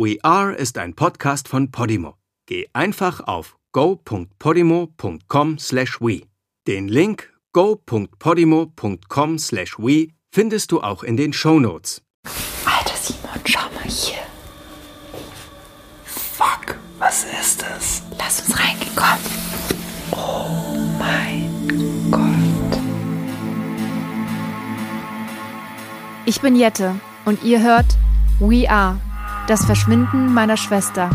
We 0.00 0.16
Are 0.22 0.54
ist 0.54 0.78
ein 0.78 0.94
Podcast 0.94 1.48
von 1.48 1.72
Podimo. 1.72 2.14
Geh 2.46 2.68
einfach 2.72 3.18
auf 3.26 3.56
go.podimo.com/we. 3.72 6.22
Den 6.68 6.86
Link 6.86 7.32
go.podimo.com/we 7.52 10.08
findest 10.32 10.70
du 10.70 10.80
auch 10.82 11.02
in 11.02 11.16
den 11.16 11.32
Show 11.32 11.58
Notes. 11.58 12.00
Alter 12.64 12.94
Simon, 12.94 13.40
schau 13.44 13.68
mal 13.74 13.88
hier. 13.88 14.20
Fuck, 16.04 16.78
was 17.00 17.24
ist 17.24 17.62
das? 17.62 18.04
Lass 18.16 18.42
uns 18.42 18.56
reingehen, 18.56 18.92
komm. 18.94 19.18
Oh 20.12 20.76
mein 21.00 21.50
Gott. 22.12 22.78
Ich 26.24 26.40
bin 26.40 26.54
Jette 26.54 26.94
und 27.24 27.42
ihr 27.42 27.60
hört 27.60 27.96
We 28.38 28.70
Are, 28.70 29.00
das 29.48 29.64
Verschwinden 29.64 30.34
meiner 30.34 30.58
Schwester. 30.58 31.08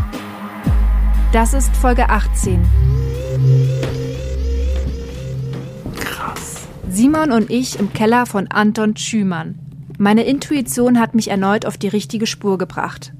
Das 1.32 1.54
ist 1.54 1.74
Folge 1.76 2.10
18. 2.10 2.60
Krass. 5.94 6.66
Simon 6.90 7.30
und 7.30 7.48
ich 7.48 7.78
im 7.78 7.92
Keller 7.92 8.26
von 8.26 8.48
Anton 8.48 8.96
Schümann. 8.96 9.54
Meine 9.98 10.24
Intuition 10.24 10.98
hat 10.98 11.14
mich 11.14 11.28
erneut 11.28 11.64
auf 11.64 11.78
die 11.78 11.86
richtige 11.86 12.26
Spur 12.26 12.58
gebracht. 12.58 13.12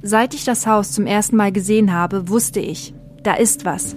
Seit 0.00 0.32
ich 0.32 0.44
das 0.44 0.64
Haus 0.64 0.92
zum 0.92 1.06
ersten 1.06 1.34
Mal 1.34 1.50
gesehen 1.50 1.92
habe, 1.92 2.28
wusste 2.28 2.60
ich, 2.60 2.94
da 3.24 3.34
ist 3.34 3.64
was. 3.64 3.96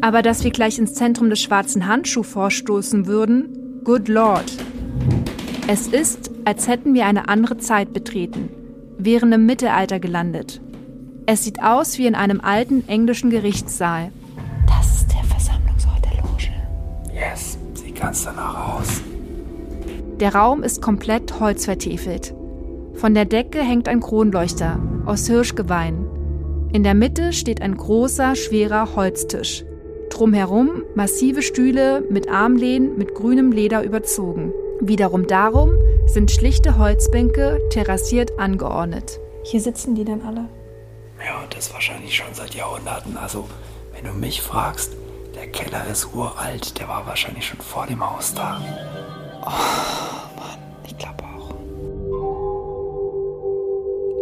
Aber 0.00 0.22
dass 0.22 0.42
wir 0.42 0.52
gleich 0.52 0.78
ins 0.78 0.94
Zentrum 0.94 1.28
des 1.28 1.42
schwarzen 1.42 1.86
Handschuh 1.86 2.22
vorstoßen 2.22 3.06
würden, 3.06 3.82
good 3.84 4.08
Lord. 4.08 4.50
Es 5.66 5.86
ist, 5.86 6.30
als 6.46 6.66
hätten 6.66 6.94
wir 6.94 7.04
eine 7.04 7.28
andere 7.28 7.58
Zeit 7.58 7.92
betreten, 7.92 8.48
wären 9.04 9.32
im 9.32 9.46
Mittelalter 9.46 10.00
gelandet. 10.00 10.60
Es 11.26 11.44
sieht 11.44 11.62
aus 11.62 11.98
wie 11.98 12.06
in 12.06 12.14
einem 12.14 12.40
alten 12.40 12.88
englischen 12.88 13.30
Gerichtssaal. 13.30 14.10
Das 14.66 14.96
ist 14.96 15.12
der 15.12 15.24
Versammlungsort 15.24 16.04
der 16.04 16.22
Loge. 16.22 16.50
Yes, 17.14 17.58
sieht 17.74 18.00
ganz 18.00 18.24
danach 18.24 18.80
aus. 18.80 19.00
Der 20.18 20.34
Raum 20.34 20.62
ist 20.62 20.82
komplett 20.82 21.40
holzvertäfelt. 21.40 22.34
Von 22.94 23.14
der 23.14 23.24
Decke 23.24 23.60
hängt 23.60 23.88
ein 23.88 24.00
Kronleuchter 24.00 24.78
aus 25.06 25.26
Hirschgeweih. 25.26 25.94
In 26.72 26.82
der 26.82 26.94
Mitte 26.94 27.32
steht 27.32 27.62
ein 27.62 27.76
großer, 27.76 28.36
schwerer 28.36 28.94
Holztisch. 28.94 29.64
Drumherum 30.10 30.82
massive 30.94 31.40
Stühle 31.40 32.04
mit 32.10 32.28
Armlehnen 32.28 32.98
mit 32.98 33.14
grünem 33.14 33.52
Leder 33.52 33.82
überzogen. 33.84 34.52
Wiederum 34.80 35.26
darum 35.26 35.70
sind 36.12 36.30
schlichte 36.30 36.78
Holzbänke 36.78 37.60
terrassiert 37.70 38.38
angeordnet. 38.38 39.20
Hier 39.44 39.60
sitzen 39.60 39.94
die 39.94 40.04
dann 40.04 40.22
alle. 40.22 40.48
Ja, 41.24 41.42
und 41.42 41.56
das 41.56 41.72
wahrscheinlich 41.72 42.16
schon 42.16 42.32
seit 42.32 42.54
Jahrhunderten. 42.54 43.16
Also, 43.16 43.46
wenn 43.92 44.04
du 44.04 44.12
mich 44.12 44.42
fragst, 44.42 44.92
der 45.34 45.46
Keller 45.48 45.86
ist 45.90 46.12
uralt. 46.14 46.78
Der 46.78 46.88
war 46.88 47.06
wahrscheinlich 47.06 47.46
schon 47.46 47.60
vor 47.60 47.86
dem 47.86 48.00
Haus 48.08 48.34
da. 48.34 48.60
Ich 50.86 50.96
glaube 50.98 51.24
auch. 51.24 51.54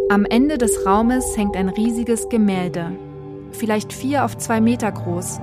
Am 0.09 0.25
Ende 0.25 0.57
des 0.57 0.85
Raumes 0.85 1.37
hängt 1.37 1.55
ein 1.55 1.69
riesiges 1.69 2.29
Gemälde, 2.29 2.91
vielleicht 3.51 3.93
vier 3.93 4.25
auf 4.25 4.37
zwei 4.37 4.61
Meter 4.61 4.91
groß. 4.91 5.39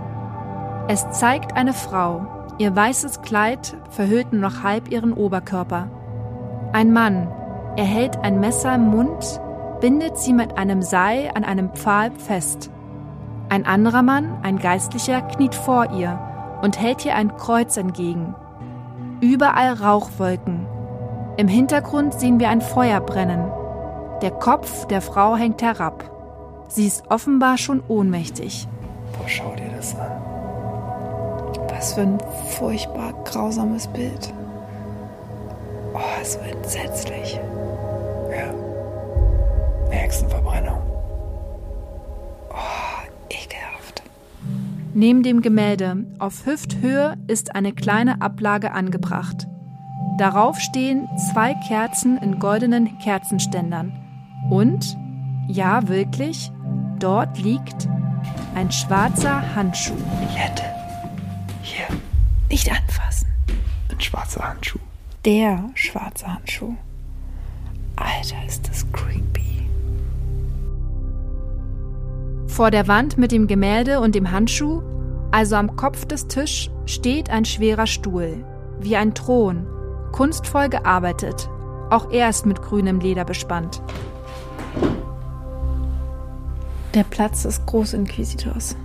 Es 0.89 1.11
zeigt 1.11 1.57
eine 1.57 1.73
Frau. 1.73 2.27
Ihr 2.59 2.75
weißes 2.75 3.23
Kleid 3.23 3.77
verhüllt 3.91 4.33
nur 4.33 4.43
noch 4.43 4.63
halb 4.63 4.91
ihren 4.91 5.13
Oberkörper. 5.13 5.91
Ein 6.77 6.93
Mann. 6.93 7.29
Er 7.77 7.87
hält 7.87 8.19
ein 8.23 8.39
Messer 8.39 8.75
im 8.75 8.91
Mund, 8.91 9.41
bindet 9.81 10.19
sie 10.19 10.35
mit 10.35 10.59
einem 10.59 10.83
Seil 10.83 11.31
an 11.35 11.43
einem 11.43 11.71
Pfahl 11.71 12.11
fest. 12.11 12.71
Ein 13.49 13.65
anderer 13.65 14.03
Mann, 14.03 14.37
ein 14.43 14.59
Geistlicher, 14.59 15.23
kniet 15.23 15.55
vor 15.55 15.91
ihr 15.93 16.19
und 16.61 16.79
hält 16.79 17.03
ihr 17.07 17.15
ein 17.15 17.35
Kreuz 17.35 17.79
entgegen. 17.79 18.35
Überall 19.23 19.73
Rauchwolken. 19.73 20.67
Im 21.39 21.49
Hintergrund 21.49 22.13
sehen 22.13 22.41
wir 22.41 22.51
ein 22.51 22.61
Feuer 22.61 23.01
brennen. 23.01 23.51
Der 24.21 24.33
Kopf 24.33 24.87
der 24.89 25.01
Frau 25.01 25.35
hängt 25.35 25.63
herab. 25.63 26.11
Sie 26.69 26.87
ist 26.87 27.11
offenbar 27.11 27.57
schon 27.57 27.83
ohnmächtig. 27.89 28.69
Boah, 29.17 29.27
schau 29.27 29.55
dir 29.55 29.75
das 29.75 29.99
an. 29.99 30.11
Was 31.71 31.95
für 31.95 32.03
ein 32.03 32.19
furchtbar 32.51 33.15
grausames 33.25 33.87
Bild. 33.87 34.31
Oh, 35.99 36.25
so 36.25 36.39
entsetzlich. 36.41 37.39
Ja. 38.31 38.51
Eine 39.87 39.95
Hexenverbrennung. 39.95 40.79
Oh, 42.51 43.09
ekelhaft. 43.31 44.03
Neben 44.93 45.23
dem 45.23 45.41
Gemälde 45.41 46.05
auf 46.19 46.45
Hüfthöhe 46.45 47.17
ist 47.29 47.55
eine 47.55 47.73
kleine 47.73 48.21
Ablage 48.21 48.73
angebracht. 48.73 49.47
Darauf 50.19 50.59
stehen 50.61 51.09
zwei 51.33 51.55
Kerzen 51.67 52.19
in 52.19 52.39
goldenen 52.39 52.99
Kerzenständern. 52.99 53.93
Und, 54.51 54.97
ja 55.49 55.89
wirklich, 55.89 56.51
dort 56.99 57.39
liegt 57.39 57.89
ein 58.55 58.71
schwarzer 58.71 59.55
Handschuh. 59.55 59.97
Jette. 60.35 60.63
Hier, 61.63 61.87
Nicht 62.51 62.71
anfassen. 62.71 63.29
ein 63.91 64.01
schwarzer 64.01 64.47
Handschuh. 64.49 64.79
Der 65.27 65.71
schwarze 65.75 66.33
Handschuh. 66.33 66.77
Alter, 67.97 68.47
ist 68.47 68.69
das 68.69 68.87
creepy. 68.93 69.69
Vor 72.47 72.71
der 72.71 72.87
Wand 72.87 73.19
mit 73.19 73.33
dem 73.33 73.49
Gemälde 73.49 73.99
und 73.99 74.15
dem 74.15 74.31
Handschuh, 74.31 74.83
also 75.33 75.57
am 75.57 75.75
Kopf 75.75 76.05
des 76.05 76.29
Tisch, 76.29 76.71
steht 76.85 77.29
ein 77.29 77.45
schwerer 77.45 77.89
Stuhl, 77.89 78.45
wie 78.79 78.95
ein 78.95 79.17
Thron, 79.17 79.67
kunstvoll 80.13 80.69
gearbeitet. 80.69 81.51
Auch 81.91 82.13
er 82.13 82.29
ist 82.29 82.47
mit 82.47 82.63
grünem 82.63 83.01
Leder 83.01 83.25
bespannt. 83.25 83.83
Der 86.95 87.03
Platz 87.03 87.43
des 87.43 87.67
Großinquisitors. 87.67 88.77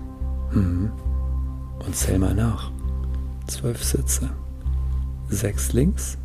Und 0.54 0.92
zähl 1.94 2.18
mal 2.18 2.34
nach. 2.34 2.72
Zwölf 3.46 3.84
Sitze. 3.84 4.32
Sechs 5.30 5.72
links 5.74 6.18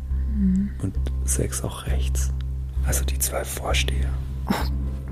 und 0.81 0.93
sechs 1.25 1.63
auch 1.63 1.87
rechts. 1.87 2.31
Also 2.85 3.03
die 3.03 3.19
zwölf 3.19 3.47
Vorsteher. 3.47 4.09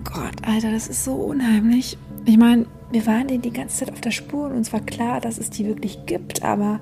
Gott, 0.04 0.36
Alter, 0.44 0.72
das 0.72 0.88
ist 0.88 1.04
so 1.04 1.14
unheimlich. 1.14 1.98
Ich 2.26 2.38
meine, 2.38 2.66
wir 2.92 3.06
waren 3.06 3.28
denen 3.28 3.42
die 3.42 3.52
ganze 3.52 3.78
Zeit 3.78 3.92
auf 3.92 4.02
der 4.02 4.12
Spur 4.12 4.48
und 4.48 4.54
uns 4.54 4.72
war 4.72 4.80
klar, 4.80 5.20
dass 5.20 5.38
es 5.38 5.50
die 5.50 5.66
wirklich 5.66 6.06
gibt, 6.06 6.44
aber 6.44 6.80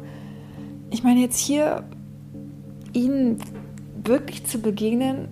ich 0.91 1.03
meine, 1.03 1.21
jetzt 1.21 1.39
hier 1.39 1.83
ihnen 2.93 3.39
wirklich 4.03 4.45
zu 4.45 4.59
begegnen, 4.59 5.27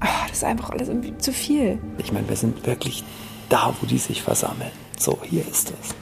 ah, 0.00 0.26
das 0.28 0.38
ist 0.38 0.44
einfach 0.44 0.70
alles 0.70 0.88
irgendwie 0.88 1.16
zu 1.18 1.32
viel. 1.32 1.78
Ich 1.98 2.12
meine, 2.12 2.28
wir 2.28 2.36
sind 2.36 2.66
wirklich 2.66 3.04
da, 3.48 3.74
wo 3.80 3.86
die 3.86 3.98
sich 3.98 4.22
versammeln. 4.22 4.70
So, 4.98 5.18
hier 5.22 5.46
ist 5.46 5.72
es. 5.80 5.94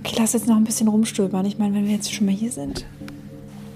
Okay, 0.00 0.16
lass 0.18 0.34
jetzt 0.34 0.46
noch 0.46 0.56
ein 0.56 0.64
bisschen 0.64 0.88
rumstöbern. 0.88 1.46
Ich 1.46 1.58
meine, 1.58 1.74
wenn 1.74 1.86
wir 1.86 1.94
jetzt 1.94 2.12
schon 2.12 2.26
mal 2.26 2.34
hier 2.34 2.52
sind. 2.52 2.84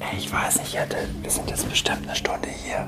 Ey, 0.00 0.16
Ich 0.18 0.32
weiß 0.32 0.60
nicht, 0.60 0.74
wir 0.74 1.30
sind 1.30 1.50
jetzt 1.50 1.68
bestimmt 1.68 2.02
eine 2.04 2.16
Stunde 2.16 2.48
hier. 2.48 2.86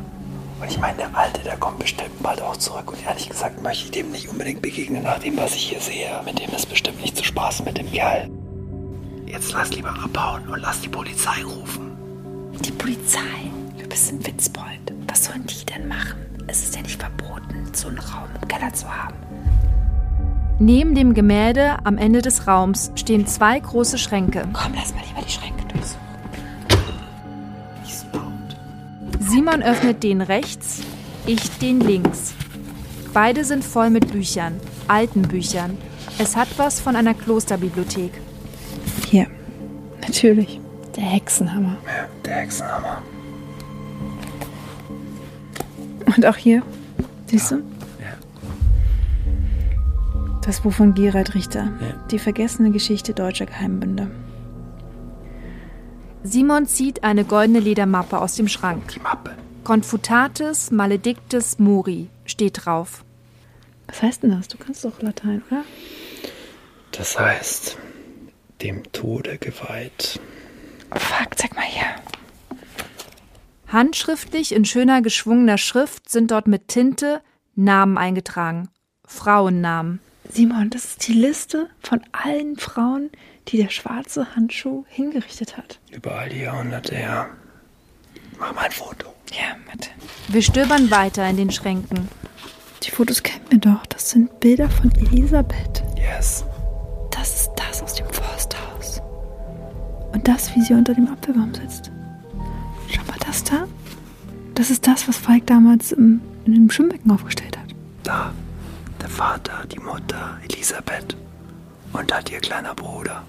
Und 0.61 0.71
ich 0.71 0.79
meine, 0.79 0.97
der 0.97 1.17
Alte, 1.17 1.41
der 1.43 1.57
kommt 1.57 1.79
bestimmt 1.79 2.23
bald 2.23 2.41
auch 2.41 2.57
zurück. 2.57 2.93
Und 2.93 3.05
ehrlich 3.05 3.29
gesagt 3.29 3.63
möchte 3.63 3.85
ich 3.85 3.91
dem 3.91 4.11
nicht 4.11 4.29
unbedingt 4.29 4.63
begegnen, 4.63 5.03
nach 5.03 5.19
dem, 5.19 5.37
was 5.37 5.55
ich 5.55 5.69
hier 5.71 5.81
sehe. 5.81 6.09
Mit 6.25 6.39
dem 6.39 6.51
ist 6.55 6.69
bestimmt 6.69 7.01
nicht 7.01 7.17
zu 7.17 7.25
spaßen 7.25 7.65
mit 7.65 7.79
dem 7.79 7.91
Kerl. 7.91 8.31
Jetzt 9.27 9.53
lass 9.53 9.71
lieber 9.71 9.91
abhauen 9.91 10.49
und 10.49 10.61
lass 10.61 10.81
die 10.81 10.89
Polizei 10.89 11.43
rufen. 11.45 11.91
Die 12.61 12.71
Polizei. 12.73 13.19
Du 13.81 13.89
bist 13.89 14.13
ein 14.13 14.25
Witzbold. 14.27 14.93
Was 15.09 15.25
sollen 15.25 15.45
die 15.47 15.67
denn 15.67 15.89
machen? 15.89 16.19
Es 16.47 16.63
ist 16.63 16.77
ja 16.77 16.83
nicht 16.83 17.01
verboten, 17.01 17.69
so 17.73 17.89
einen 17.89 17.99
Raum 17.99 18.29
im 18.41 18.49
Keller 18.49 18.73
zu 18.73 18.87
haben. 18.89 19.15
Neben 20.59 20.95
dem 20.95 21.13
Gemälde 21.13 21.79
am 21.85 21.99
Ende 21.99 22.23
des 22.23 22.47
Raums 22.47 22.93
stehen 22.95 23.27
zwei 23.27 23.59
große 23.59 23.99
Schränke. 23.99 24.47
Komm, 24.53 24.73
lass 24.75 24.95
mal 24.95 25.03
lieber 25.09 25.27
die 25.27 25.33
Schränke 25.33 25.65
durchsuchen. 25.73 26.01
Simon 29.33 29.63
öffnet 29.63 30.03
den 30.03 30.21
rechts, 30.21 30.83
ich 31.25 31.41
den 31.53 31.81
links. 31.81 32.35
Beide 33.15 33.47
sind 33.47 33.65
voll 33.65 33.89
mit 33.89 34.13
Büchern, 34.13 34.61
alten 34.89 35.23
Büchern. 35.23 35.79
Es 36.19 36.37
hat 36.37 36.49
was 36.59 36.81
von 36.81 36.97
einer 36.97 37.15
Klosterbibliothek. 37.15 38.13
Hier. 39.09 39.29
Natürlich. 40.03 40.61
Der 40.97 41.05
Hexenhammer. 41.05 41.79
Ja, 41.87 42.09
der 42.27 42.35
Hexenhammer. 42.43 43.03
Und 46.15 46.27
auch 46.27 46.37
hier. 46.37 46.63
Siehst 47.25 47.53
du? 47.53 47.55
Ja. 47.55 47.63
Das 50.45 50.61
Buch 50.61 50.75
von 50.75 50.93
Gerald 50.93 51.35
Richter. 51.35 51.73
Ja. 51.81 51.95
Die 52.11 52.19
vergessene 52.19 52.71
Geschichte 52.71 53.15
deutscher 53.15 53.47
Geheimbünde. 53.47 54.11
Simon 56.25 56.67
zieht 56.67 57.03
eine 57.03 57.25
goldene 57.25 57.61
Ledermappe 57.61 58.19
aus 58.19 58.37
dem 58.37 58.49
Schrank. 58.49 58.89
Die 58.95 59.01
Mappe. 59.01 59.37
Confutatis 59.65 60.71
maledictus 60.71 61.59
mori 61.59 62.09
steht 62.25 62.65
drauf. 62.65 63.05
Was 63.87 64.03
heißt 64.03 64.23
denn 64.23 64.31
das? 64.31 64.49
Du 64.49 64.59
kannst 64.59 64.85
doch 64.85 65.01
Latein, 65.03 65.43
oder? 65.51 65.65
Das 66.93 67.19
heißt, 67.19 67.77
dem 68.63 68.91
Tode 68.93 69.39
geweiht. 69.39 70.21
Fuck, 70.95 71.37
zeig 71.39 71.55
mal 71.55 71.63
her. 71.63 71.97
Handschriftlich 73.69 74.55
in 74.55 74.65
schöner 74.65 75.03
geschwungener 75.03 75.59
Schrift 75.59 76.11
sind 76.11 76.31
dort 76.31 76.47
mit 76.47 76.69
Tinte 76.69 77.23
Namen 77.55 77.99
eingetragen. 77.99 78.69
Frauennamen. 79.07 80.01
Simon, 80.31 80.71
das 80.71 80.85
ist 80.85 81.09
die 81.09 81.13
Liste 81.13 81.69
von 81.81 82.01
allen 82.13 82.57
Frauen, 82.57 83.11
die 83.49 83.59
der 83.59 83.71
schwarze 83.71 84.35
Handschuh 84.35 84.85
hingerichtet 84.89 85.57
hat. 85.57 85.79
Über 85.91 86.13
all 86.13 86.29
die 86.29 86.41
Jahrhunderte 86.41 86.95
her. 86.95 87.31
Mach 88.39 88.55
mal 88.55 88.65
ein 88.65 88.73
Foto. 88.73 89.13
Ja, 89.33 89.57
bitte. 89.71 89.91
Wir 90.29 90.43
stöbern 90.43 90.91
weiter 90.91 91.29
in 91.29 91.37
den 91.37 91.51
Schränken. 91.51 92.09
Die 92.83 92.91
Fotos 92.91 93.23
kennen 93.23 93.45
wir 93.51 93.59
doch. 93.59 93.87
Das 93.87 94.11
sind 94.11 94.41
Bilder 94.41 94.69
von 94.69 94.91
Elisabeth. 94.97 95.83
Yes. 95.97 96.45
Das 97.11 97.43
ist 97.43 97.53
das 97.57 97.83
aus 97.83 97.95
dem 97.95 98.07
Forsthaus. 98.11 99.01
Und 100.13 100.27
das, 100.27 100.55
wie 100.55 100.63
sie 100.63 100.75
unter 100.75 100.95
dem 100.95 101.09
Apfelbaum 101.09 101.55
sitzt. 101.55 101.91
Schau 102.89 103.03
mal, 103.05 103.19
das 103.25 103.45
da. 103.45 103.67
Das 104.55 104.71
ist 104.71 104.87
das, 104.87 105.07
was 105.09 105.17
Falk 105.17 105.47
damals 105.47 105.93
im, 105.93 106.21
in 106.45 106.55
dem 106.55 106.71
Schwimmbecken 106.71 107.11
aufgestellt 107.11 107.57
hat. 107.57 107.75
Da. 108.03 108.33
Der 109.03 109.09
Vater, 109.09 109.65
die 109.67 109.81
Mutter, 109.81 110.39
Elisabeth. 110.49 111.17
Und 111.93 112.15
halt 112.15 112.31
ihr 112.31 112.39
kleiner 112.39 112.73
Bruder. 112.73 113.25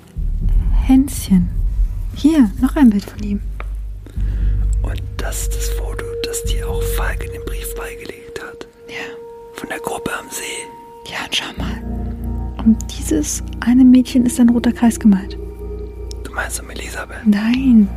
Hänschen. 0.71 1.49
Hier, 2.15 2.51
noch 2.61 2.75
ein 2.75 2.91
Bild 2.91 3.03
von 3.03 3.23
ihm. 3.23 3.41
Und 4.83 5.01
das 5.17 5.41
ist 5.41 5.55
das 5.55 5.69
Foto, 5.69 6.05
das 6.23 6.43
dir 6.43 6.69
auch 6.69 6.83
Falk 6.95 7.25
in 7.25 7.31
den 7.31 7.43
Brief 7.45 7.73
beigelegt 7.75 8.39
hat. 8.39 8.67
Ja. 8.87 9.17
Von 9.55 9.69
der 9.69 9.79
Gruppe 9.79 10.11
am 10.13 10.27
See. 10.29 11.11
Ja, 11.11 11.25
und 11.25 11.35
schau 11.35 11.51
mal. 11.57 12.55
Um 12.59 12.77
dieses 12.99 13.41
eine 13.61 13.83
Mädchen 13.83 14.27
ist 14.27 14.39
ein 14.39 14.49
roter 14.49 14.73
Kreis 14.73 14.99
gemalt. 14.99 15.39
Du 16.23 16.31
meinst 16.35 16.61
um 16.61 16.69
Elisabeth? 16.69 17.25
Nein. 17.25 17.89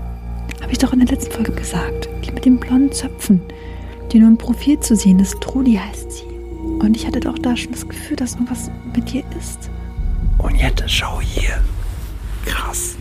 Habe 0.62 0.72
ich 0.72 0.78
doch 0.78 0.94
in 0.94 1.00
der 1.00 1.08
letzten 1.08 1.30
Folge 1.30 1.52
gesagt. 1.52 2.08
Die 2.24 2.32
mit 2.32 2.46
den 2.46 2.58
blonden 2.58 2.90
Zöpfen. 2.90 3.42
Die 4.12 4.18
nur 4.18 4.30
im 4.30 4.38
Profil 4.38 4.80
zu 4.80 4.96
sehen 4.96 5.20
ist. 5.20 5.38
Trudi 5.42 5.74
heißt 5.74 6.10
sie. 6.10 6.25
Und 6.78 6.96
ich 6.96 7.06
hatte 7.06 7.20
doch 7.20 7.38
da 7.38 7.56
schon 7.56 7.72
das 7.72 7.88
Gefühl, 7.88 8.16
dass 8.16 8.34
irgendwas 8.34 8.70
mit 8.94 9.10
dir 9.12 9.24
ist. 9.38 9.70
Und 10.38 10.54
Jette, 10.56 10.88
schau 10.88 11.20
hier. 11.20 11.62
Krass. 12.44 12.96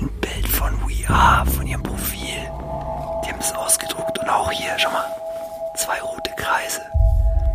Ein 0.00 0.10
Bild 0.20 0.48
von 0.48 0.72
We 0.88 1.08
Are, 1.08 1.46
von 1.46 1.66
ihrem 1.66 1.82
Profil. 1.82 2.28
Die 3.24 3.30
haben 3.30 3.40
es 3.40 3.52
ausgedruckt. 3.52 4.18
Und 4.18 4.28
auch 4.28 4.50
hier, 4.50 4.70
schau 4.76 4.90
mal. 4.90 5.04
Zwei 5.76 6.00
rote 6.00 6.30
Kreise. 6.36 6.80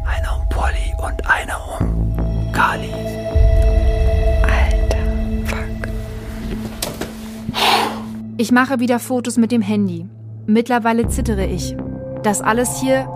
Einer 0.06 0.38
um 0.39 0.50
Polly 0.50 0.94
und 1.03 1.29
einer 1.29 1.59
um 1.79 2.51
Kali. 2.51 2.91
Alter, 4.44 4.97
fuck. 5.45 5.89
Ich 8.38 8.51
mache 8.51 8.79
wieder 8.79 9.00
Fotos 9.00 9.38
mit 9.38 9.51
dem 9.51 9.62
Handy. 9.62 10.07
Mittlerweile 10.47 11.07
zittere 11.09 11.45
ich. 11.45 11.75
Das 12.23 12.41
alles 12.41 12.79
hier 12.81 13.07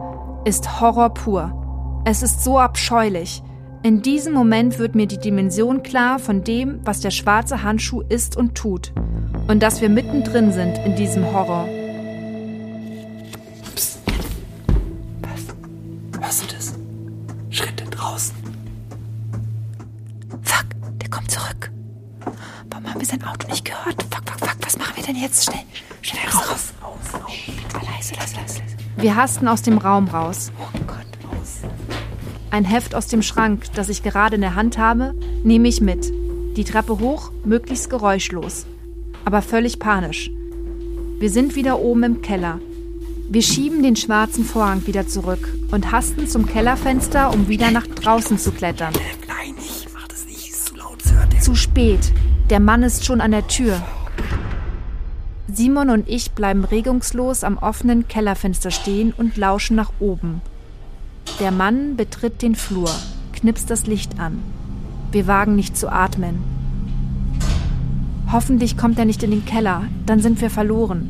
ist 0.46 0.80
Horror 0.82 1.14
pur. 1.14 1.63
Es 2.06 2.22
ist 2.22 2.44
so 2.44 2.60
abscheulich. 2.60 3.42
In 3.82 4.02
diesem 4.02 4.34
Moment 4.34 4.78
wird 4.78 4.94
mir 4.94 5.08
die 5.08 5.20
Dimension 5.20 5.84
klar 5.84 6.20
von 6.20 6.44
dem, 6.44 6.82
was 6.84 7.00
der 7.00 7.12
schwarze 7.12 7.64
Handschuh 7.64 8.02
ist 8.02 8.36
und 8.36 8.56
tut. 8.56 8.92
Und 9.48 9.64
dass 9.64 9.80
wir 9.80 9.88
mittendrin 9.88 10.52
sind 10.52 10.78
in 10.80 10.98
diesem 10.98 11.26
Horror. 11.26 11.66
Hörst 16.20 16.44
du 16.44 16.56
das? 16.56 16.74
Schritte 17.50 17.86
draußen. 17.86 18.36
Fuck, 20.42 20.66
der 21.02 21.10
kommt 21.10 21.32
zurück. 21.32 21.72
Warum 22.70 22.88
haben 22.90 23.00
wir 23.00 23.08
sein 23.08 23.24
Auto 23.24 23.48
nicht 23.48 23.64
gehört? 23.64 24.04
Fuck, 24.12 24.30
fuck, 24.30 24.40
fuck, 24.40 24.58
was 24.60 24.78
machen 24.78 24.94
wir 24.96 25.04
denn 25.04 25.16
jetzt? 25.16 25.46
Schnell, 25.46 25.64
schnell 26.02 26.26
raus. 26.26 26.74
Raus, 26.82 27.14
raus, 27.14 27.22
raus. 27.24 27.32
Leise, 27.96 28.16
leise, 28.16 28.36
leise. 28.36 28.62
Wir 28.98 29.16
hasten 29.16 29.48
aus 29.48 29.62
dem 29.62 29.78
Raum 29.78 30.08
raus. 30.08 30.52
Ein 32.54 32.66
Heft 32.66 32.94
aus 32.94 33.08
dem 33.08 33.24
Schrank, 33.24 33.64
das 33.74 33.90
ich 33.90 34.04
gerade 34.04 34.36
in 34.36 34.42
der 34.42 34.54
Hand 34.54 34.78
habe, 34.78 35.16
nehme 35.44 35.68
ich 35.68 35.82
mit. 35.82 36.14
Die 36.56 36.64
Treppe 36.64 37.00
hoch, 37.00 37.32
möglichst 37.44 37.90
geräuschlos, 37.90 38.68
aber 39.26 39.42
völlig 39.42 39.80
panisch. 39.80 40.30
Wir 41.18 41.32
sind 41.32 41.56
wieder 41.56 41.80
oben 41.80 42.04
im 42.04 42.22
Keller. 42.22 42.60
Wir 43.28 43.42
schieben 43.42 43.82
den 43.82 43.96
schwarzen 43.96 44.46
Vorhang 44.46 44.86
wieder 44.86 45.08
zurück 45.08 45.52
und 45.72 45.92
hasten 45.92 46.28
zum 46.28 46.46
Kellerfenster, 46.46 47.34
um 47.34 47.48
wieder 47.48 47.72
nach 47.72 47.88
draußen 47.88 48.38
zu 48.38 48.52
klettern. 48.52 48.94
Nein, 49.28 49.56
nicht. 49.56 49.88
Mach 49.92 50.08
das 50.08 50.28
nicht. 50.28 50.52
Ist 50.52 50.68
zu 50.68 50.76
laut. 50.76 51.00
Hört. 51.12 51.42
Zu 51.42 51.56
spät. 51.56 52.12
Der 52.52 52.60
Mann 52.60 52.84
ist 52.84 53.04
schon 53.04 53.20
an 53.20 53.32
der 53.32 53.48
Tür. 53.48 53.82
Simon 55.52 55.90
und 55.90 56.08
ich 56.08 56.34
bleiben 56.34 56.66
regungslos 56.66 57.44
am 57.44 57.58
offenen 57.58 58.08
Kellerfenster 58.08 58.70
stehen 58.70 59.12
und 59.12 59.38
lauschen 59.38 59.76
nach 59.76 59.92
oben. 60.00 60.44
Der 61.40 61.52
Mann 61.52 61.96
betritt 61.96 62.42
den 62.42 62.54
Flur, 62.54 62.92
knipst 63.34 63.70
das 63.70 63.88
Licht 63.88 64.20
an. 64.20 64.40
Wir 65.12 65.26
wagen 65.26 65.56
nicht 65.56 65.76
zu 65.76 65.92
atmen. 65.92 66.44
Hoffentlich 68.32 68.78
kommt 68.78 69.00
er 69.00 69.06
nicht 69.06 69.24
in 69.24 69.32
den 69.32 69.46
Keller, 69.46 69.84
dann 70.06 70.20
sind 70.20 70.42
wir 70.42 70.50
verloren. 70.50 71.10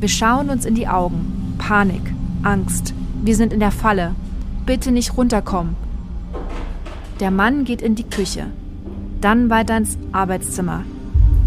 Wir 0.00 0.08
schauen 0.08 0.50
uns 0.50 0.64
in 0.64 0.74
die 0.74 0.88
Augen. 0.88 1.54
Panik, 1.58 2.02
Angst. 2.42 2.94
Wir 3.22 3.36
sind 3.36 3.52
in 3.52 3.60
der 3.60 3.72
Falle. 3.72 4.14
Bitte 4.66 4.92
nicht 4.92 5.16
runterkommen. 5.16 5.76
Der 7.20 7.30
Mann 7.30 7.64
geht 7.64 7.82
in 7.82 7.94
die 7.94 8.08
Küche. 8.08 8.46
Dann 9.20 9.50
weiter 9.50 9.76
ins 9.76 9.98
Arbeitszimmer. 10.12 10.84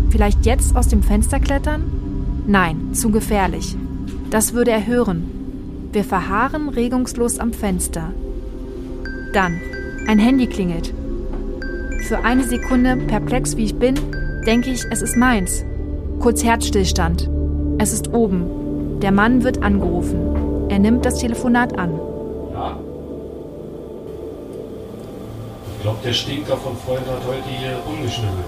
Vielleicht 0.10 0.46
jetzt 0.46 0.76
aus 0.76 0.90
dem 0.90 1.04
Fenster 1.04 1.40
klettern? 1.40 1.84
Nein, 2.48 2.94
zu 2.94 3.12
gefährlich. 3.12 3.78
Das 4.30 4.54
würde 4.54 4.72
er 4.72 4.86
hören. 4.86 5.41
Wir 5.94 6.06
verharren 6.06 6.70
regungslos 6.70 7.38
am 7.38 7.52
Fenster. 7.52 8.14
Dann, 9.34 9.60
ein 10.08 10.20
Handy 10.20 10.48
klingelt. 10.48 10.94
Für 12.08 12.20
eine 12.20 12.44
Sekunde, 12.44 12.96
perplex 12.96 13.58
wie 13.58 13.66
ich 13.66 13.76
bin, 13.76 13.96
denke 14.46 14.70
ich, 14.70 14.86
es 14.90 15.02
ist 15.02 15.18
meins. 15.18 15.66
Kurz 16.22 16.46
Herzstillstand. 16.46 17.30
Es 17.78 17.92
ist 17.92 18.14
oben. 18.14 19.00
Der 19.02 19.12
Mann 19.12 19.44
wird 19.44 19.64
angerufen. 19.64 20.70
Er 20.70 20.80
nimmt 20.80 21.06
das 21.06 21.18
Telefonat 21.18 21.78
an. 21.78 22.00
Ja. 22.54 22.80
Ich 25.76 25.82
glaube, 25.82 26.00
der 26.06 26.14
Stinker 26.14 26.56
von 26.56 26.78
Freund 26.78 27.06
hat 27.06 27.26
heute 27.28 27.50
hier 27.50 27.78
umgeschnibbelt. 27.86 28.46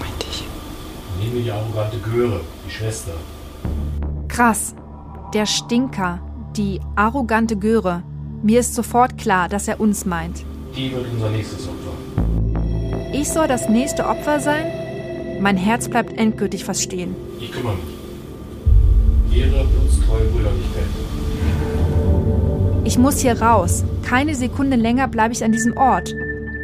Meinte 0.00 0.26
ich. 0.28 0.44
Nehme 1.20 1.44
die 1.44 1.52
arrogante 1.52 1.98
Göre, 1.98 2.40
die 2.66 2.70
Schwester. 2.72 3.12
Krass. 4.34 4.74
Der 5.32 5.46
Stinker, 5.46 6.18
die 6.56 6.80
arrogante 6.96 7.56
Göre. 7.56 8.02
Mir 8.42 8.58
ist 8.58 8.74
sofort 8.74 9.16
klar, 9.16 9.48
dass 9.48 9.68
er 9.68 9.78
uns 9.78 10.06
meint. 10.06 10.44
Die 10.76 10.90
wird 10.90 11.06
unser 11.12 11.30
nächstes 11.30 11.68
Opfer. 11.68 13.12
Ich 13.12 13.28
soll 13.28 13.46
das 13.46 13.68
nächste 13.68 14.08
Opfer 14.08 14.40
sein? 14.40 14.66
Mein 15.40 15.56
Herz 15.56 15.88
bleibt 15.88 16.18
endgültig 16.18 16.64
fast 16.64 16.82
stehen. 16.82 17.14
Ich 17.38 17.52
kümmere 17.52 17.76
mich. 17.76 19.40
Ehre, 19.40 19.66
blutstreue 19.66 20.24
Brüderlichkeit. 20.24 20.82
Ich 22.82 22.98
muss 22.98 23.20
hier 23.20 23.40
raus. 23.40 23.84
Keine 24.02 24.34
Sekunde 24.34 24.74
länger 24.74 25.06
bleibe 25.06 25.32
ich 25.32 25.44
an 25.44 25.52
diesem 25.52 25.76
Ort. 25.76 26.12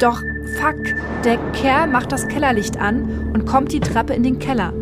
Doch, 0.01 0.21
fuck, 0.59 0.75
der 1.23 1.37
Kerl 1.53 1.87
macht 1.87 2.11
das 2.11 2.27
Kellerlicht 2.27 2.77
an 2.77 3.31
und 3.33 3.45
kommt 3.45 3.71
die 3.71 3.79
Treppe 3.79 4.11
in 4.11 4.23
den 4.23 4.39
Keller. 4.39 4.73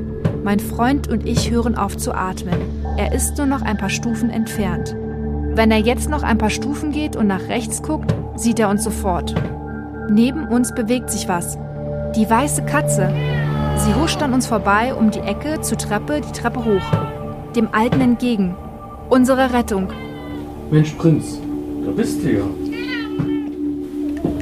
Mein 0.43 0.59
Freund 0.59 1.07
und 1.07 1.27
ich 1.27 1.51
hören 1.51 1.75
auf 1.75 1.95
zu 1.95 2.13
atmen. 2.13 2.78
Er 2.99 3.13
ist 3.13 3.37
nur 3.37 3.45
noch 3.45 3.61
ein 3.61 3.77
paar 3.77 3.89
Stufen 3.89 4.29
entfernt. 4.29 4.93
Wenn 5.55 5.71
er 5.71 5.77
jetzt 5.77 6.09
noch 6.09 6.21
ein 6.21 6.37
paar 6.37 6.49
Stufen 6.49 6.91
geht 6.91 7.15
und 7.15 7.27
nach 7.27 7.47
rechts 7.47 7.81
guckt, 7.81 8.13
sieht 8.35 8.59
er 8.59 8.69
uns 8.69 8.83
sofort. 8.83 9.33
Neben 10.11 10.49
uns 10.49 10.75
bewegt 10.75 11.09
sich 11.09 11.29
was. 11.29 11.57
Die 12.17 12.29
weiße 12.29 12.65
Katze. 12.65 13.09
Sie 13.77 13.95
huscht 13.95 14.21
an 14.21 14.33
uns 14.33 14.47
vorbei 14.47 14.93
um 14.93 15.11
die 15.11 15.21
Ecke 15.21 15.61
zur 15.61 15.77
Treppe, 15.77 16.19
die 16.19 16.33
Treppe 16.33 16.65
hoch. 16.65 16.83
Dem 17.55 17.69
Alten 17.71 18.01
entgegen. 18.01 18.53
Unsere 19.07 19.53
Rettung. 19.53 19.93
Mensch, 20.69 20.91
Prinz, 20.95 21.39
da 21.85 21.91
bist 21.91 22.21
du 22.21 22.33
ja. 22.33 22.43
Du 22.43 22.51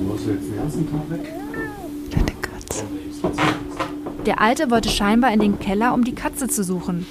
warst 0.10 0.26
jetzt 0.26 0.50
den 0.50 0.58
ganzen 0.58 0.90
Tag 0.90 1.08
weg. 1.12 1.32
Kleine 2.10 2.32
Katze. 2.42 2.86
Der 4.26 4.42
Alte 4.42 4.72
wollte 4.72 4.90
scheinbar 4.90 5.32
in 5.32 5.42
den 5.42 5.60
Keller, 5.60 5.94
um 5.94 6.04
die 6.04 6.16
Katze 6.16 6.48
zu 6.48 6.64
suchen. 6.64 7.06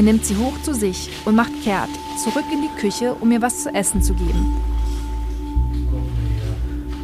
Er 0.00 0.04
nimmt 0.04 0.24
sie 0.24 0.38
hoch 0.38 0.54
zu 0.62 0.72
sich 0.72 1.10
und 1.26 1.34
macht 1.34 1.52
kehrt, 1.62 1.90
zurück 2.24 2.46
in 2.50 2.62
die 2.62 2.80
Küche, 2.80 3.12
um 3.20 3.30
ihr 3.32 3.42
was 3.42 3.64
zu 3.64 3.74
essen 3.74 4.02
zu 4.02 4.14
geben. 4.14 4.56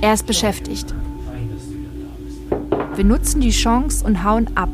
Er 0.00 0.14
ist 0.14 0.26
beschäftigt. 0.26 0.94
Wir 2.94 3.04
nutzen 3.04 3.42
die 3.42 3.50
Chance 3.50 4.02
und 4.02 4.24
hauen 4.24 4.46
ab. 4.54 4.70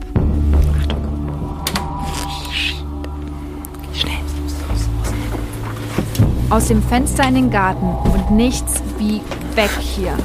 Aus 6.48 6.68
dem 6.68 6.80
Fenster 6.80 7.26
in 7.26 7.34
den 7.34 7.50
Garten 7.50 7.88
und 8.08 8.30
nichts 8.30 8.84
wie 8.98 9.20
weg 9.56 9.70
hier. 9.80 10.16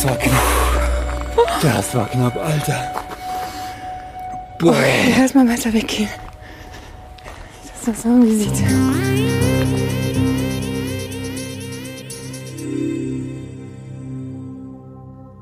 Das 0.00 0.08
war 0.08 0.16
knapp. 0.16 1.60
Das 1.60 1.94
war 1.94 2.08
knapp, 2.08 2.36
Alter. 2.36 2.90
Boah. 4.58 4.70
Okay, 4.70 5.14
lass 5.18 5.34
mal 5.34 5.46
weiter 5.46 5.72
weggehen. 5.74 6.08
Dass 7.66 7.84
das 7.84 8.04
irgendwie 8.06 8.34
sieht. 8.34 8.64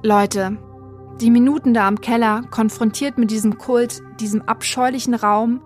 Leute, 0.03 0.57
die 1.21 1.31
Minuten 1.31 1.75
da 1.75 1.87
am 1.87 2.01
Keller, 2.01 2.43
konfrontiert 2.51 3.17
mit 3.17 3.31
diesem 3.31 3.59
Kult, 3.59 4.03
diesem 4.19 4.43
abscheulichen 4.43 5.15
Raum, 5.15 5.61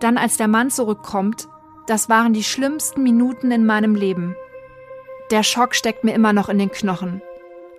dann 0.00 0.18
als 0.18 0.36
der 0.36 0.48
Mann 0.48 0.70
zurückkommt, 0.70 1.48
das 1.86 2.10
waren 2.10 2.34
die 2.34 2.44
schlimmsten 2.44 3.02
Minuten 3.02 3.50
in 3.50 3.64
meinem 3.64 3.94
Leben. 3.94 4.36
Der 5.30 5.42
Schock 5.42 5.74
steckt 5.74 6.04
mir 6.04 6.12
immer 6.12 6.34
noch 6.34 6.50
in 6.50 6.58
den 6.58 6.70
Knochen. 6.70 7.22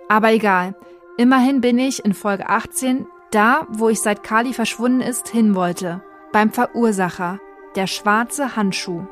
Aber 0.07 0.31
egal, 0.31 0.75
immerhin 1.17 1.61
bin 1.61 1.77
ich 1.79 2.05
in 2.05 2.13
Folge 2.13 2.47
18 2.49 3.07
da, 3.31 3.67
wo 3.69 3.89
ich 3.89 4.01
seit 4.01 4.23
Kali 4.23 4.53
verschwunden 4.53 5.01
ist, 5.01 5.27
hin 5.27 5.55
wollte. 5.55 6.03
Beim 6.31 6.51
Verursacher, 6.51 7.39
der 7.75 7.87
schwarze 7.87 8.55
Handschuh. 8.55 9.05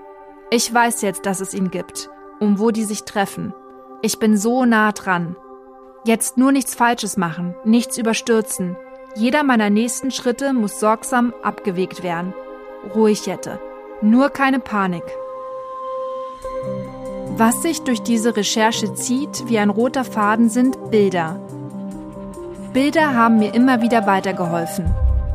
Ich 0.49 0.73
weiß 0.73 1.01
jetzt, 1.01 1.25
dass 1.25 1.39
es 1.39 1.53
ihn 1.53 1.71
gibt 1.71 2.09
und 2.39 2.59
wo 2.59 2.71
die 2.71 2.83
sich 2.83 3.03
treffen. 3.03 3.53
Ich 4.01 4.19
bin 4.19 4.37
so 4.37 4.65
nah 4.65 4.91
dran. 4.91 5.35
Jetzt 6.05 6.37
nur 6.37 6.51
nichts 6.51 6.75
Falsches 6.75 7.17
machen, 7.17 7.55
nichts 7.63 7.97
überstürzen. 7.97 8.75
Jeder 9.15 9.43
meiner 9.43 9.69
nächsten 9.69 10.11
Schritte 10.11 10.53
muss 10.53 10.79
sorgsam 10.79 11.33
abgewegt 11.43 12.03
werden. 12.03 12.33
Ruhig, 12.93 13.25
Jette. 13.25 13.59
Nur 14.01 14.29
keine 14.29 14.59
Panik. 14.59 15.03
Was 17.35 17.63
sich 17.63 17.81
durch 17.81 18.03
diese 18.03 18.37
Recherche 18.37 18.93
zieht 18.93 19.49
wie 19.49 19.57
ein 19.57 19.71
roter 19.71 20.03
Faden 20.03 20.49
sind 20.49 20.91
Bilder. 20.91 21.39
Bilder 22.73 23.15
haben 23.15 23.39
mir 23.39 23.55
immer 23.55 23.81
wieder 23.81 24.05
weitergeholfen. 24.05 24.85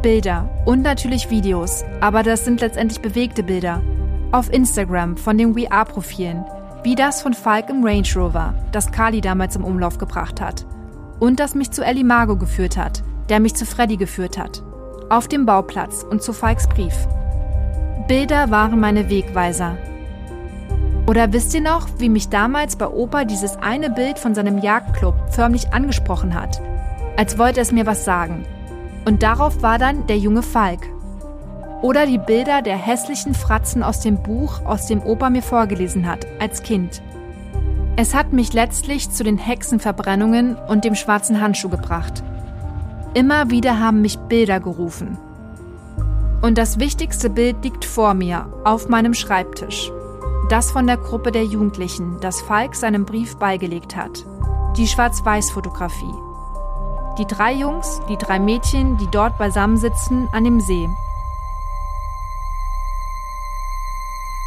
Bilder 0.00 0.48
und 0.64 0.82
natürlich 0.82 1.28
Videos, 1.28 1.82
aber 2.00 2.22
das 2.22 2.44
sind 2.44 2.60
letztendlich 2.60 3.00
bewegte 3.00 3.42
Bilder. 3.42 3.82
Auf 4.30 4.52
Instagram 4.52 5.16
von 5.16 5.36
den 5.38 5.56
We 5.56 5.72
Are-Profilen, 5.72 6.44
wie 6.84 6.94
das 6.94 7.20
von 7.20 7.34
Falk 7.34 7.68
im 7.68 7.84
Range 7.84 8.06
Rover, 8.14 8.54
das 8.70 8.92
Kali 8.92 9.20
damals 9.20 9.56
im 9.56 9.64
Umlauf 9.64 9.98
gebracht 9.98 10.40
hat. 10.40 10.66
Und 11.18 11.40
das 11.40 11.56
mich 11.56 11.72
zu 11.72 11.84
Ellie 11.84 12.04
Margo 12.04 12.36
geführt 12.36 12.76
hat, 12.76 13.02
der 13.28 13.40
mich 13.40 13.56
zu 13.56 13.66
Freddy 13.66 13.96
geführt 13.96 14.38
hat. 14.38 14.62
Auf 15.10 15.26
dem 15.26 15.46
Bauplatz 15.46 16.04
und 16.08 16.22
zu 16.22 16.32
Falks 16.32 16.68
Brief. 16.68 16.94
Bilder 18.06 18.52
waren 18.52 18.78
meine 18.78 19.10
Wegweiser. 19.10 19.76
Oder 21.08 21.32
wisst 21.32 21.54
ihr 21.54 21.62
noch, 21.62 21.88
wie 21.96 22.10
mich 22.10 22.28
damals 22.28 22.76
bei 22.76 22.86
Opa 22.86 23.24
dieses 23.24 23.56
eine 23.56 23.88
Bild 23.88 24.18
von 24.18 24.34
seinem 24.34 24.58
Jagdclub 24.58 25.14
förmlich 25.30 25.72
angesprochen 25.72 26.34
hat? 26.34 26.60
Als 27.16 27.38
wollte 27.38 27.62
es 27.62 27.72
mir 27.72 27.86
was 27.86 28.04
sagen. 28.04 28.44
Und 29.06 29.22
darauf 29.22 29.62
war 29.62 29.78
dann 29.78 30.06
der 30.06 30.18
junge 30.18 30.42
Falk. 30.42 30.80
Oder 31.80 32.04
die 32.04 32.18
Bilder 32.18 32.60
der 32.60 32.76
hässlichen 32.76 33.32
Fratzen 33.32 33.82
aus 33.82 34.00
dem 34.00 34.22
Buch, 34.22 34.60
aus 34.66 34.86
dem 34.86 35.00
Opa 35.00 35.30
mir 35.30 35.42
vorgelesen 35.42 36.06
hat, 36.06 36.26
als 36.40 36.62
Kind. 36.62 37.00
Es 37.96 38.14
hat 38.14 38.34
mich 38.34 38.52
letztlich 38.52 39.08
zu 39.10 39.24
den 39.24 39.38
Hexenverbrennungen 39.38 40.56
und 40.56 40.84
dem 40.84 40.94
schwarzen 40.94 41.40
Handschuh 41.40 41.70
gebracht. 41.70 42.22
Immer 43.14 43.48
wieder 43.48 43.80
haben 43.80 44.02
mich 44.02 44.18
Bilder 44.18 44.60
gerufen. 44.60 45.16
Und 46.42 46.58
das 46.58 46.78
wichtigste 46.78 47.30
Bild 47.30 47.64
liegt 47.64 47.86
vor 47.86 48.12
mir, 48.12 48.52
auf 48.64 48.90
meinem 48.90 49.14
Schreibtisch. 49.14 49.90
Das 50.48 50.70
von 50.70 50.86
der 50.86 50.96
Gruppe 50.96 51.30
der 51.30 51.44
Jugendlichen, 51.44 52.20
das 52.20 52.40
Falk 52.40 52.74
seinem 52.74 53.04
Brief 53.04 53.36
beigelegt 53.36 53.94
hat. 53.94 54.24
Die 54.78 54.86
Schwarz-Weiß-Fotografie. 54.86 56.14
Die 57.18 57.26
drei 57.26 57.52
Jungs, 57.52 58.00
die 58.08 58.16
drei 58.16 58.38
Mädchen, 58.38 58.96
die 58.96 59.08
dort 59.10 59.36
beisammensitzen 59.36 60.26
an 60.32 60.44
dem 60.44 60.60
See. 60.60 60.88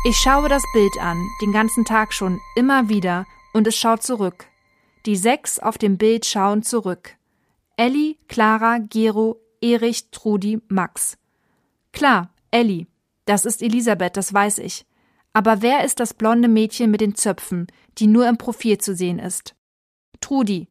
Ich 0.03 0.17
schaue 0.17 0.50
das 0.50 0.63
Bild 0.74 0.98
an, 1.00 1.24
den 1.39 1.51
ganzen 1.51 1.86
Tag 1.86 2.13
schon, 2.13 2.41
immer 2.55 2.89
wieder, 2.89 3.27
und 3.53 3.67
es 3.67 3.75
schaut 3.75 4.01
zurück. 4.01 4.48
Die 5.05 5.15
sechs 5.15 5.60
auf 5.60 5.77
dem 5.77 6.00
Bild 6.00 6.25
schauen 6.25 6.63
zurück. 6.63 7.15
Elli, 7.77 8.17
Clara, 8.27 8.79
Gero, 8.79 9.38
Erich, 9.62 10.10
Trudi, 10.10 10.60
Max. 10.67 11.20
Klar, 11.93 12.31
Elli. 12.50 12.88
Das 13.25 13.46
ist 13.46 13.62
Elisabeth, 13.62 14.17
das 14.17 14.34
weiß 14.34 14.58
ich. 14.58 14.84
Aber 15.33 15.61
wer 15.61 15.85
ist 15.85 16.00
das 16.00 16.13
blonde 16.13 16.47
Mädchen 16.47 16.91
mit 16.91 17.01
den 17.01 17.15
Zöpfen, 17.15 17.67
die 17.97 18.07
nur 18.07 18.27
im 18.27 18.38
Profil 18.38 18.77
zu 18.77 18.95
sehen 18.95 19.19
ist? 19.19 19.55
Trudi. 20.19 20.67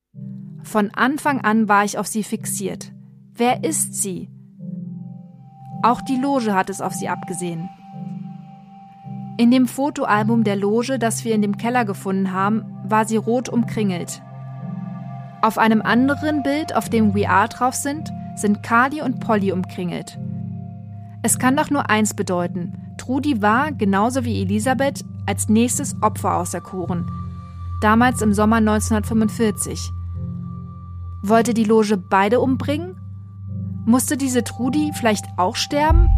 Von 0.62 0.90
Anfang 0.90 1.40
an 1.40 1.68
war 1.68 1.84
ich 1.84 1.98
auf 1.98 2.06
sie 2.06 2.22
fixiert. 2.22 2.92
Wer 3.32 3.64
ist 3.64 3.94
sie? 3.94 4.28
Auch 5.82 6.02
die 6.02 6.16
Loge 6.16 6.54
hat 6.54 6.68
es 6.68 6.82
auf 6.82 6.92
sie 6.92 7.08
abgesehen. 7.08 7.68
In 9.38 9.50
dem 9.50 9.66
Fotoalbum 9.66 10.44
der 10.44 10.56
Loge, 10.56 10.98
das 10.98 11.24
wir 11.24 11.34
in 11.34 11.40
dem 11.40 11.56
Keller 11.56 11.86
gefunden 11.86 12.32
haben, 12.32 12.66
war 12.84 13.06
sie 13.06 13.16
rot 13.16 13.48
umkringelt. 13.48 14.20
Auf 15.40 15.56
einem 15.56 15.80
anderen 15.80 16.42
Bild, 16.42 16.76
auf 16.76 16.90
dem 16.90 17.14
We 17.14 17.26
Are 17.26 17.48
drauf 17.48 17.74
sind, 17.74 18.12
sind 18.36 18.62
Carly 18.62 19.00
und 19.00 19.20
Polly 19.20 19.52
umkringelt. 19.52 20.18
Es 21.22 21.38
kann 21.38 21.56
doch 21.56 21.70
nur 21.70 21.88
eins 21.88 22.12
bedeuten. 22.12 22.79
Trudi 23.00 23.40
war, 23.40 23.72
genauso 23.72 24.26
wie 24.26 24.42
Elisabeth, 24.42 25.06
als 25.24 25.48
nächstes 25.48 25.96
Opfer 26.02 26.36
auserkoren. 26.36 27.10
Damals 27.80 28.20
im 28.20 28.34
Sommer 28.34 28.56
1945. 28.56 29.90
Wollte 31.22 31.54
die 31.54 31.64
Loge 31.64 31.96
beide 31.96 32.40
umbringen? 32.40 32.96
Musste 33.86 34.18
diese 34.18 34.44
Trudi 34.44 34.92
vielleicht 34.94 35.24
auch 35.38 35.56
sterben? 35.56 36.08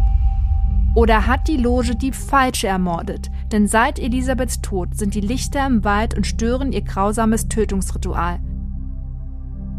Oder 0.93 1.25
hat 1.25 1.47
die 1.47 1.55
Loge 1.55 1.95
die 1.95 2.11
Falsche 2.11 2.67
ermordet? 2.67 3.31
Denn 3.53 3.65
seit 3.67 3.97
Elisabeths 3.97 4.61
Tod 4.61 4.97
sind 4.97 5.15
die 5.15 5.21
Lichter 5.21 5.65
im 5.65 5.85
Wald 5.85 6.17
und 6.17 6.27
stören 6.27 6.73
ihr 6.73 6.81
grausames 6.81 7.47
Tötungsritual. 7.47 8.41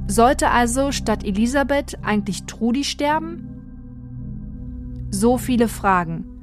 Sollte 0.06 0.50
also 0.50 0.90
statt 0.90 1.22
Elisabeth 1.22 1.98
eigentlich 2.02 2.44
Trudi 2.44 2.82
sterben? 2.82 3.46
So 5.10 5.36
viele 5.36 5.68
Fragen. 5.68 6.33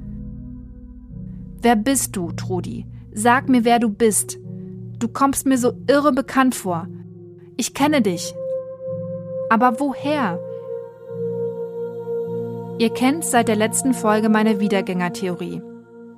Wer 1.62 1.76
bist 1.76 2.16
du, 2.16 2.32
Trudi? 2.32 2.86
Sag 3.12 3.48
mir, 3.48 3.64
wer 3.64 3.78
du 3.78 3.88
bist. 3.88 4.36
Du 4.98 5.06
kommst 5.06 5.46
mir 5.46 5.58
so 5.58 5.72
irre 5.86 6.12
bekannt 6.12 6.56
vor. 6.56 6.88
Ich 7.56 7.72
kenne 7.72 8.02
dich. 8.02 8.34
Aber 9.48 9.78
woher? 9.78 10.40
Ihr 12.80 12.90
kennt 12.90 13.24
seit 13.24 13.46
der 13.46 13.54
letzten 13.54 13.94
Folge 13.94 14.28
meine 14.28 14.58
Wiedergängertheorie. 14.58 15.62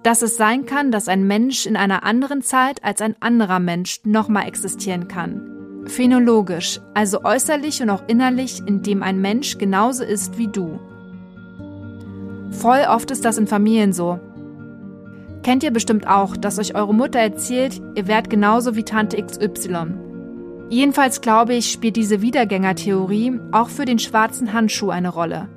Dass 0.02 0.22
es 0.22 0.38
sein 0.38 0.64
kann, 0.64 0.90
dass 0.90 1.08
ein 1.08 1.26
Mensch 1.26 1.66
in 1.66 1.76
einer 1.76 2.04
anderen 2.04 2.40
Zeit 2.40 2.82
als 2.82 3.02
ein 3.02 3.14
anderer 3.20 3.58
Mensch 3.58 4.00
nochmal 4.04 4.48
existieren 4.48 5.08
kann. 5.08 5.84
Phänologisch, 5.86 6.80
also 6.94 7.22
äußerlich 7.22 7.82
und 7.82 7.90
auch 7.90 8.04
innerlich, 8.06 8.62
indem 8.66 9.02
ein 9.02 9.20
Mensch 9.20 9.58
genauso 9.58 10.04
ist 10.04 10.38
wie 10.38 10.48
du. 10.48 10.78
Voll 12.50 12.86
oft 12.88 13.10
ist 13.10 13.26
das 13.26 13.36
in 13.36 13.46
Familien 13.46 13.92
so. 13.92 14.20
Kennt 15.44 15.62
ihr 15.62 15.72
bestimmt 15.72 16.08
auch, 16.08 16.38
dass 16.38 16.58
euch 16.58 16.74
eure 16.74 16.94
Mutter 16.94 17.18
erzählt, 17.18 17.80
ihr 17.94 18.08
wärt 18.08 18.30
genauso 18.30 18.76
wie 18.76 18.82
Tante 18.82 19.22
XY. 19.22 19.94
Jedenfalls 20.70 21.20
glaube 21.20 21.52
ich, 21.52 21.70
spielt 21.70 21.96
diese 21.96 22.22
Wiedergängertheorie 22.22 23.38
auch 23.52 23.68
für 23.68 23.84
den 23.84 23.98
schwarzen 23.98 24.54
Handschuh 24.54 24.88
eine 24.88 25.10
Rolle. 25.10 25.50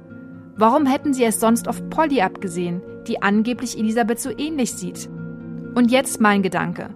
Warum 0.57 0.85
hätten 0.85 1.13
sie 1.13 1.23
es 1.23 1.39
sonst 1.39 1.69
auf 1.69 1.89
Polly 1.89 2.21
abgesehen, 2.21 2.81
die 3.07 3.21
angeblich 3.21 3.79
Elisabeth 3.79 4.19
so 4.19 4.29
ähnlich 4.37 4.73
sieht? 4.73 5.09
Und 5.73 5.89
jetzt 5.89 6.19
mein 6.19 6.43
Gedanke. 6.43 6.89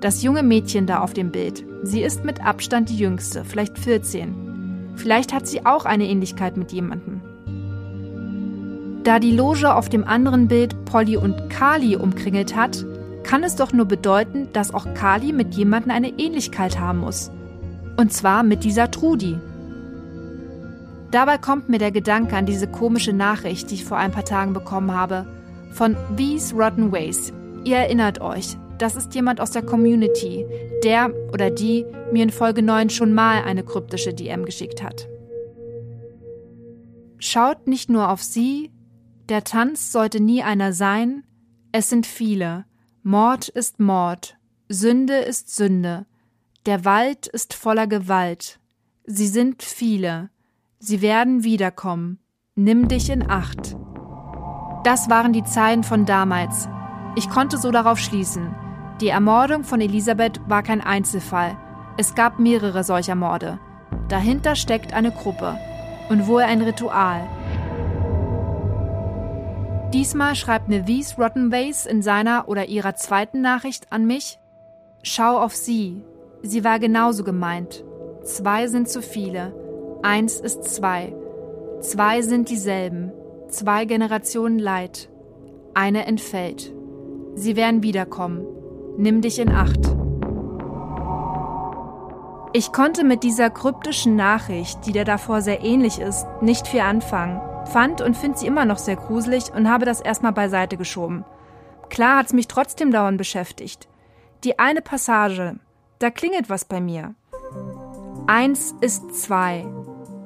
Das 0.00 0.24
junge 0.24 0.42
Mädchen 0.42 0.86
da 0.86 0.98
auf 0.98 1.12
dem 1.12 1.30
Bild, 1.30 1.64
sie 1.84 2.02
ist 2.02 2.24
mit 2.24 2.44
Abstand 2.44 2.88
die 2.88 2.98
jüngste, 2.98 3.44
vielleicht 3.44 3.78
14. 3.78 4.94
Vielleicht 4.96 5.32
hat 5.32 5.46
sie 5.46 5.64
auch 5.64 5.84
eine 5.84 6.08
Ähnlichkeit 6.08 6.56
mit 6.56 6.72
jemandem. 6.72 7.17
Da 9.08 9.18
die 9.18 9.34
Loge 9.34 9.74
auf 9.74 9.88
dem 9.88 10.04
anderen 10.04 10.48
Bild 10.48 10.84
Polly 10.84 11.16
und 11.16 11.48
Kali 11.48 11.96
umkringelt 11.96 12.54
hat, 12.54 12.84
kann 13.22 13.42
es 13.42 13.56
doch 13.56 13.72
nur 13.72 13.86
bedeuten, 13.86 14.50
dass 14.52 14.74
auch 14.74 14.92
Kali 14.92 15.32
mit 15.32 15.54
jemandem 15.54 15.92
eine 15.92 16.10
Ähnlichkeit 16.18 16.78
haben 16.78 16.98
muss. 16.98 17.30
Und 17.96 18.12
zwar 18.12 18.42
mit 18.42 18.64
dieser 18.64 18.90
Trudi. 18.90 19.38
Dabei 21.10 21.38
kommt 21.38 21.70
mir 21.70 21.78
der 21.78 21.90
Gedanke 21.90 22.36
an 22.36 22.44
diese 22.44 22.66
komische 22.66 23.14
Nachricht, 23.14 23.70
die 23.70 23.76
ich 23.76 23.86
vor 23.86 23.96
ein 23.96 24.12
paar 24.12 24.26
Tagen 24.26 24.52
bekommen 24.52 24.92
habe, 24.92 25.24
von 25.72 25.96
These 26.18 26.54
Rotten 26.54 26.92
Ways. 26.92 27.32
Ihr 27.64 27.78
erinnert 27.78 28.20
euch, 28.20 28.58
Das 28.76 28.94
ist 28.94 29.14
jemand 29.14 29.40
aus 29.40 29.52
der 29.52 29.62
Community, 29.62 30.44
der 30.84 31.10
oder 31.32 31.48
die 31.48 31.86
mir 32.12 32.24
in 32.24 32.30
Folge 32.30 32.62
9 32.62 32.90
schon 32.90 33.14
mal 33.14 33.42
eine 33.42 33.64
kryptische 33.64 34.12
DM 34.12 34.44
geschickt 34.44 34.82
hat. 34.82 35.08
Schaut 37.18 37.66
nicht 37.66 37.88
nur 37.88 38.10
auf 38.10 38.22
sie, 38.22 38.70
der 39.28 39.44
Tanz 39.44 39.92
sollte 39.92 40.20
nie 40.20 40.42
einer 40.42 40.72
sein, 40.72 41.24
es 41.72 41.90
sind 41.90 42.06
viele. 42.06 42.64
Mord 43.02 43.48
ist 43.48 43.78
Mord, 43.78 44.38
Sünde 44.68 45.18
ist 45.18 45.54
Sünde, 45.54 46.06
der 46.66 46.84
Wald 46.84 47.26
ist 47.26 47.54
voller 47.54 47.86
Gewalt. 47.86 48.60
Sie 49.04 49.26
sind 49.26 49.62
viele, 49.62 50.30
sie 50.78 51.00
werden 51.00 51.44
wiederkommen. 51.44 52.18
Nimm 52.54 52.88
dich 52.88 53.08
in 53.08 53.30
Acht. 53.30 53.76
Das 54.84 55.08
waren 55.08 55.32
die 55.32 55.44
Zeilen 55.44 55.84
von 55.84 56.06
damals. 56.06 56.68
Ich 57.14 57.30
konnte 57.30 57.56
so 57.56 57.70
darauf 57.70 57.98
schließen. 57.98 58.54
Die 59.00 59.08
Ermordung 59.08 59.64
von 59.64 59.80
Elisabeth 59.80 60.40
war 60.48 60.62
kein 60.62 60.80
Einzelfall. 60.80 61.56
Es 61.96 62.14
gab 62.14 62.38
mehrere 62.38 62.84
solcher 62.84 63.14
Morde. 63.14 63.60
Dahinter 64.08 64.56
steckt 64.56 64.92
eine 64.92 65.12
Gruppe 65.12 65.56
und 66.08 66.26
wohl 66.26 66.42
ein 66.42 66.62
Ritual. 66.62 67.28
Diesmal 69.92 70.34
schreibt 70.34 70.68
Nevis 70.68 71.18
Rottenways 71.18 71.86
in 71.86 72.02
seiner 72.02 72.48
oder 72.48 72.66
ihrer 72.66 72.94
zweiten 72.94 73.40
Nachricht 73.40 73.90
an 73.90 74.06
mich: 74.06 74.38
Schau 75.02 75.38
auf 75.38 75.56
sie. 75.56 76.02
Sie 76.42 76.62
war 76.62 76.78
genauso 76.78 77.24
gemeint. 77.24 77.84
Zwei 78.22 78.66
sind 78.68 78.88
zu 78.88 79.00
viele. 79.00 79.54
Eins 80.02 80.38
ist 80.40 80.64
zwei. 80.64 81.14
Zwei 81.80 82.22
sind 82.22 82.50
dieselben. 82.50 83.12
Zwei 83.48 83.86
Generationen 83.86 84.58
Leid. 84.58 85.08
Eine 85.74 86.06
entfällt. 86.06 86.72
Sie 87.34 87.56
werden 87.56 87.82
wiederkommen. 87.82 88.44
Nimm 88.98 89.22
dich 89.22 89.38
in 89.38 89.50
Acht. 89.50 89.80
Ich 92.52 92.72
konnte 92.72 93.04
mit 93.04 93.22
dieser 93.22 93.50
kryptischen 93.50 94.16
Nachricht, 94.16 94.86
die 94.86 94.92
der 94.92 95.04
davor 95.04 95.40
sehr 95.40 95.62
ähnlich 95.62 96.00
ist, 96.00 96.26
nicht 96.40 96.66
viel 96.66 96.80
anfangen, 96.80 97.40
fand 97.72 98.00
und 98.00 98.16
finde 98.16 98.38
sie 98.38 98.46
immer 98.46 98.64
noch 98.64 98.78
sehr 98.78 98.96
gruselig 98.96 99.52
und 99.54 99.70
habe 99.70 99.84
das 99.84 100.00
erstmal 100.00 100.32
beiseite 100.32 100.76
geschoben. 100.76 101.24
Klar 101.90 102.18
hat 102.18 102.26
es 102.26 102.32
mich 102.32 102.48
trotzdem 102.48 102.92
dauernd 102.92 103.18
beschäftigt. 103.18 103.88
Die 104.44 104.58
eine 104.58 104.82
Passage, 104.82 105.56
da 105.98 106.10
klingelt 106.10 106.48
was 106.50 106.64
bei 106.64 106.80
mir. 106.80 107.14
Eins 108.26 108.74
ist 108.80 109.14
zwei. 109.22 109.66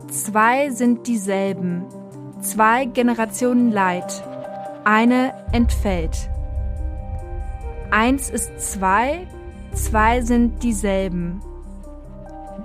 Zwei 0.09 0.71
sind 0.71 1.07
dieselben. 1.07 1.85
Zwei 2.41 2.87
Generationen 2.87 3.71
Leid. 3.71 4.23
Eine 4.85 5.33
entfällt. 5.53 6.29
Eins 7.91 8.29
ist 8.29 8.59
zwei, 8.59 9.27
zwei 9.73 10.23
sind 10.23 10.63
dieselben. 10.63 11.41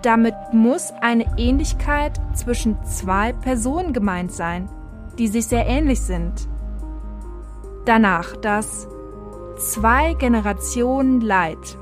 Damit 0.02 0.36
muss 0.52 0.94
eine 1.02 1.26
Ähnlichkeit 1.38 2.20
zwischen 2.34 2.84
zwei 2.86 3.34
Personen 3.34 3.94
gemeint 3.94 4.32
sein, 4.32 4.70
die 5.18 5.28
sich 5.28 5.48
sehr 5.48 5.66
ähnlich 5.66 6.02
sind. 6.02 6.48
Danach 7.86 8.36
das 8.38 8.88
zwei 9.58 10.14
Generationen 10.14 11.22
Leid. 11.22 11.78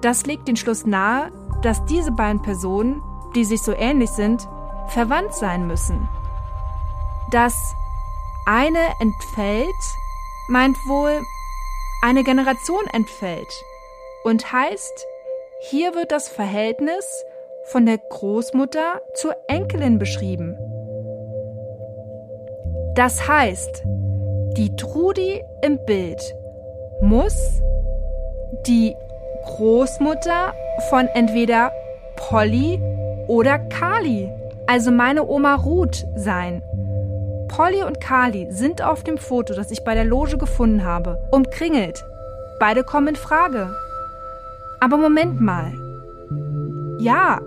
Das 0.00 0.24
legt 0.24 0.48
den 0.48 0.56
Schluss 0.56 0.86
nahe, 0.86 1.30
dass 1.62 1.84
diese 1.84 2.12
beiden 2.12 2.42
Personen, 2.42 3.02
die 3.34 3.44
sich 3.44 3.62
so 3.62 3.72
ähnlich 3.72 4.10
sind, 4.10 4.46
verwandt 4.88 5.34
sein 5.34 5.66
müssen. 5.66 6.08
Das 7.30 7.54
eine 8.46 8.80
entfällt 9.00 9.68
meint 10.48 10.76
wohl, 10.86 11.22
eine 12.02 12.24
Generation 12.24 12.84
entfällt 12.92 13.52
und 14.24 14.52
heißt, 14.52 15.06
hier 15.70 15.94
wird 15.94 16.10
das 16.10 16.28
Verhältnis 16.28 17.24
von 17.64 17.86
der 17.86 17.98
Großmutter 17.98 19.00
zur 19.14 19.34
Enkelin 19.48 19.98
beschrieben. 19.98 20.56
Das 22.94 23.26
heißt, 23.26 23.82
die 24.56 24.76
Trudi 24.76 25.42
im 25.62 25.78
Bild 25.86 26.20
muss 27.00 27.62
die 28.66 28.94
Großmutter 29.44 30.54
von 30.90 31.06
entweder 31.14 31.72
Polly 32.16 32.80
oder 33.28 33.58
Kali, 33.58 34.30
also 34.66 34.90
meine 34.90 35.26
Oma 35.26 35.54
Ruth, 35.54 36.06
sein. 36.16 36.62
Polly 37.48 37.82
und 37.82 38.00
Kali 38.00 38.48
sind 38.50 38.82
auf 38.82 39.04
dem 39.04 39.18
Foto, 39.18 39.54
das 39.54 39.70
ich 39.70 39.84
bei 39.84 39.94
der 39.94 40.04
Loge 40.04 40.38
gefunden 40.38 40.84
habe, 40.84 41.18
umkringelt. 41.30 42.04
Beide 42.58 42.84
kommen 42.84 43.08
in 43.08 43.16
Frage. 43.16 43.74
Aber 44.80 44.96
Moment 44.96 45.40
mal. 45.40 45.72
Ja, 46.98 47.40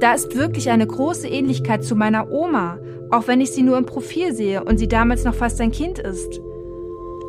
da 0.00 0.14
ist 0.14 0.34
wirklich 0.34 0.70
eine 0.70 0.86
große 0.86 1.28
Ähnlichkeit 1.28 1.84
zu 1.84 1.94
meiner 1.94 2.30
Oma, 2.30 2.78
auch 3.10 3.28
wenn 3.28 3.40
ich 3.40 3.52
sie 3.52 3.62
nur 3.62 3.76
im 3.76 3.86
Profil 3.86 4.34
sehe 4.34 4.64
und 4.64 4.78
sie 4.78 4.88
damals 4.88 5.24
noch 5.24 5.34
fast 5.34 5.60
ein 5.60 5.72
Kind 5.72 5.98
ist. 5.98 6.40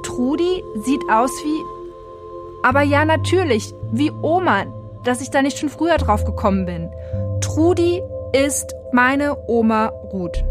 Trudi 0.04 0.64
sieht 0.84 1.02
aus 1.12 1.32
wie. 1.44 1.62
Aber 2.64 2.82
ja, 2.82 3.06
natürlich, 3.06 3.74
wie 3.92 4.12
Oma, 4.12 4.66
dass 5.04 5.22
ich 5.22 5.30
da 5.32 5.42
nicht 5.42 5.58
schon 5.58 5.70
früher 5.70 5.98
drauf 5.98 6.26
gekommen 6.26 6.66
bin. 6.66 6.90
Trudi 7.42 8.02
ist 8.34 8.74
meine 8.94 9.38
Oma 9.48 9.88
Ruth. 9.88 10.44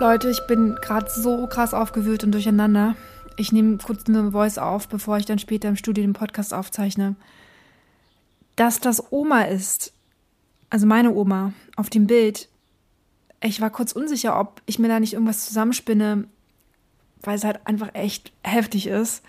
Leute, 0.00 0.30
ich 0.30 0.40
bin 0.48 0.76
gerade 0.80 1.08
so 1.10 1.46
krass 1.46 1.74
aufgewühlt 1.74 2.24
und 2.24 2.32
durcheinander. 2.32 2.96
Ich 3.36 3.52
nehme 3.52 3.78
kurz 3.78 4.08
eine 4.08 4.32
Voice 4.32 4.58
auf, 4.58 4.88
bevor 4.88 5.16
ich 5.18 5.26
dann 5.26 5.38
später 5.38 5.68
im 5.68 5.76
Studio 5.76 6.02
den 6.02 6.12
Podcast 6.12 6.54
aufzeichne. 6.54 7.16
Dass 8.56 8.80
das 8.80 9.12
Oma 9.12 9.42
ist, 9.42 9.92
also 10.70 10.86
meine 10.86 11.12
Oma, 11.12 11.52
auf 11.76 11.90
dem 11.90 12.06
Bild, 12.06 12.48
ich 13.42 13.60
war 13.60 13.70
kurz 13.70 13.92
unsicher, 13.92 14.38
ob 14.38 14.62
ich 14.66 14.78
mir 14.78 14.88
da 14.88 15.00
nicht 15.00 15.14
irgendwas 15.14 15.46
zusammenspinne, 15.46 16.24
weil 17.22 17.36
es 17.36 17.44
halt 17.44 17.60
einfach 17.66 17.94
echt 17.94 18.32
heftig 18.42 18.86
ist. 18.86 19.22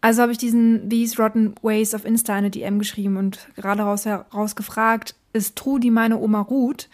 Also 0.00 0.22
habe 0.22 0.32
ich 0.32 0.38
diesen 0.38 0.88
These 0.88 1.20
Rotten 1.20 1.54
Ways 1.62 1.94
auf 1.94 2.04
Insta 2.04 2.34
eine 2.34 2.50
DM 2.50 2.78
geschrieben 2.78 3.16
und 3.16 3.48
gerade 3.56 3.82
raus, 3.82 4.06
heraus 4.06 4.54
gefragt, 4.56 5.14
ist 5.32 5.56
Trudi 5.56 5.90
meine 5.90 6.18
Oma 6.18 6.40
Ruth? 6.40 6.88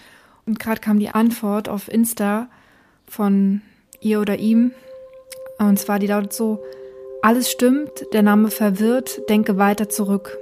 Und 0.47 0.59
gerade 0.59 0.81
kam 0.81 0.99
die 0.99 1.11
Antwort 1.11 1.69
auf 1.69 1.89
Insta, 1.89 2.49
von 3.07 3.63
ihr 4.01 4.21
oder 4.21 4.39
ihm. 4.39 4.73
Und 5.59 5.79
zwar, 5.79 5.99
die 5.99 6.07
lautet 6.07 6.33
so, 6.33 6.63
alles 7.23 7.51
stimmt, 7.51 7.91
der 8.13 8.23
Name 8.23 8.51
verwirrt, 8.51 9.21
denke 9.29 9.57
weiter 9.57 9.89
zurück. 9.89 10.37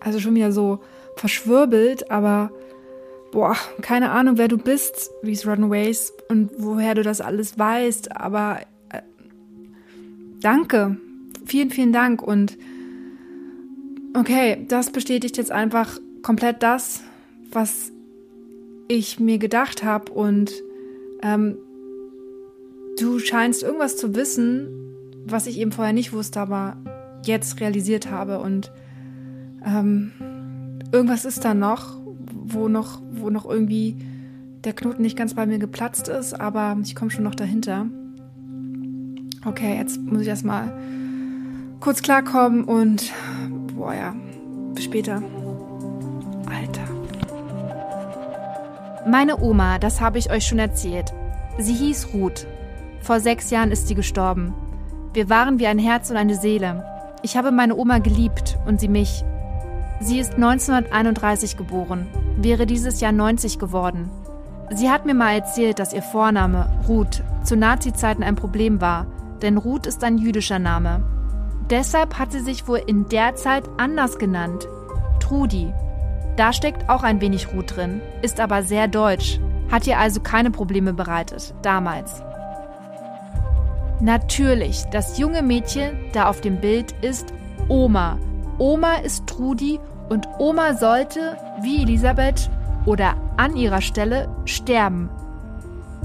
Also 0.00 0.18
schon 0.18 0.34
wieder 0.34 0.52
so 0.52 0.80
verschwirbelt, 1.16 2.10
aber 2.10 2.50
boah, 3.32 3.56
keine 3.82 4.10
Ahnung, 4.10 4.38
wer 4.38 4.48
du 4.48 4.56
bist, 4.58 5.10
wie 5.22 5.32
es 5.32 5.46
Runaways 5.46 6.12
und 6.28 6.50
woher 6.58 6.94
du 6.94 7.02
das 7.02 7.20
alles 7.20 7.58
weißt, 7.58 8.16
aber 8.16 8.60
äh, 8.90 9.02
danke. 10.40 10.96
Vielen, 11.44 11.70
vielen 11.70 11.92
Dank 11.92 12.22
und 12.22 12.56
okay, 14.16 14.64
das 14.68 14.90
bestätigt 14.90 15.36
jetzt 15.36 15.52
einfach 15.52 15.98
komplett 16.22 16.62
das, 16.62 17.02
was 17.52 17.92
ich 18.88 19.20
mir 19.20 19.38
gedacht 19.38 19.84
habe 19.84 20.12
und 20.12 20.52
ähm, 21.22 21.56
du 22.98 23.18
scheinst 23.18 23.62
irgendwas 23.62 23.96
zu 23.96 24.14
wissen, 24.14 24.68
was 25.24 25.46
ich 25.46 25.58
eben 25.58 25.72
vorher 25.72 25.92
nicht 25.92 26.12
wusste, 26.12 26.40
aber 26.40 26.76
jetzt 27.24 27.60
realisiert 27.60 28.10
habe. 28.10 28.40
Und 28.40 28.72
ähm, 29.64 30.12
irgendwas 30.92 31.24
ist 31.24 31.44
da 31.44 31.54
noch, 31.54 31.98
wo 32.32 32.68
noch, 32.68 33.00
wo 33.12 33.30
noch 33.30 33.48
irgendwie 33.48 33.96
der 34.64 34.72
Knoten 34.72 35.02
nicht 35.02 35.16
ganz 35.16 35.34
bei 35.34 35.46
mir 35.46 35.58
geplatzt 35.58 36.08
ist, 36.08 36.38
aber 36.38 36.76
ich 36.82 36.94
komme 36.94 37.10
schon 37.10 37.24
noch 37.24 37.34
dahinter. 37.34 37.86
Okay, 39.44 39.76
jetzt 39.76 40.00
muss 40.00 40.22
ich 40.22 40.28
erstmal 40.28 40.72
kurz 41.80 42.02
klarkommen 42.02 42.64
und 42.64 43.10
boah 43.74 43.94
ja, 43.94 44.14
bis 44.74 44.84
später. 44.84 45.22
Alter. 46.46 46.82
Meine 49.08 49.40
Oma, 49.40 49.78
das 49.78 50.00
habe 50.00 50.18
ich 50.18 50.30
euch 50.30 50.46
schon 50.46 50.58
erzählt. 50.58 51.12
Sie 51.58 51.72
hieß 51.72 52.08
Ruth. 52.12 52.46
Vor 53.00 53.20
sechs 53.20 53.50
Jahren 53.50 53.70
ist 53.70 53.88
sie 53.88 53.94
gestorben. 53.94 54.54
Wir 55.14 55.30
waren 55.30 55.58
wie 55.58 55.66
ein 55.66 55.78
Herz 55.78 56.10
und 56.10 56.16
eine 56.16 56.34
Seele. 56.34 56.84
Ich 57.22 57.36
habe 57.36 57.50
meine 57.50 57.76
Oma 57.76 57.98
geliebt 57.98 58.58
und 58.66 58.78
sie 58.78 58.88
mich. 58.88 59.24
Sie 60.02 60.18
ist 60.18 60.34
1931 60.34 61.58
geboren, 61.58 62.06
wäre 62.38 62.64
dieses 62.64 63.02
Jahr 63.02 63.12
90 63.12 63.58
geworden. 63.58 64.10
Sie 64.70 64.88
hat 64.88 65.04
mir 65.04 65.14
mal 65.14 65.34
erzählt, 65.34 65.78
dass 65.78 65.92
ihr 65.92 66.00
Vorname, 66.00 66.70
Ruth, 66.88 67.22
zu 67.44 67.54
Nazi-Zeiten 67.54 68.22
ein 68.22 68.34
Problem 68.34 68.80
war, 68.80 69.06
denn 69.42 69.58
Ruth 69.58 69.86
ist 69.86 70.02
ein 70.02 70.16
jüdischer 70.16 70.58
Name. 70.58 71.02
Deshalb 71.68 72.18
hat 72.18 72.32
sie 72.32 72.40
sich 72.40 72.66
wohl 72.66 72.80
in 72.86 73.08
der 73.10 73.34
Zeit 73.34 73.64
anders 73.76 74.18
genannt. 74.18 74.66
Trudi, 75.20 75.72
da 76.36 76.54
steckt 76.54 76.88
auch 76.88 77.02
ein 77.02 77.20
wenig 77.20 77.52
Ruth 77.52 77.76
drin, 77.76 78.00
ist 78.22 78.40
aber 78.40 78.62
sehr 78.62 78.88
deutsch, 78.88 79.38
hat 79.70 79.86
ihr 79.86 79.98
also 79.98 80.20
keine 80.20 80.50
Probleme 80.50 80.94
bereitet, 80.94 81.54
damals. 81.60 82.22
Natürlich, 84.00 84.84
das 84.90 85.18
junge 85.18 85.42
Mädchen 85.42 85.90
da 86.14 86.30
auf 86.30 86.40
dem 86.40 86.56
Bild 86.56 86.94
ist 87.02 87.34
Oma. 87.68 88.18
Oma 88.56 88.94
ist 88.96 89.26
Trudi 89.26 89.78
und 90.10 90.28
Oma 90.38 90.74
sollte, 90.74 91.38
wie 91.62 91.82
Elisabeth 91.82 92.50
oder 92.84 93.14
an 93.36 93.56
ihrer 93.56 93.80
Stelle, 93.80 94.28
sterben. 94.44 95.08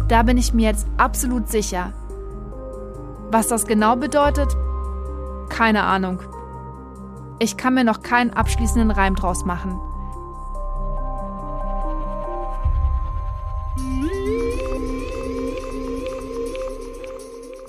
Da 0.08 0.24
bin 0.24 0.38
ich 0.38 0.54
mir 0.54 0.70
jetzt 0.70 0.88
absolut 0.98 1.50
sicher. 1.50 1.92
Was 3.32 3.48
das 3.48 3.66
genau 3.66 3.96
bedeutet? 3.96 4.56
Keine 5.50 5.84
Ahnung. 5.84 6.22
Ich 7.40 7.58
kann 7.58 7.74
mir 7.74 7.84
noch 7.84 8.04
keinen 8.04 8.30
abschließenden 8.32 8.92
Reim 8.92 9.16
draus 9.16 9.44
machen. 9.44 9.80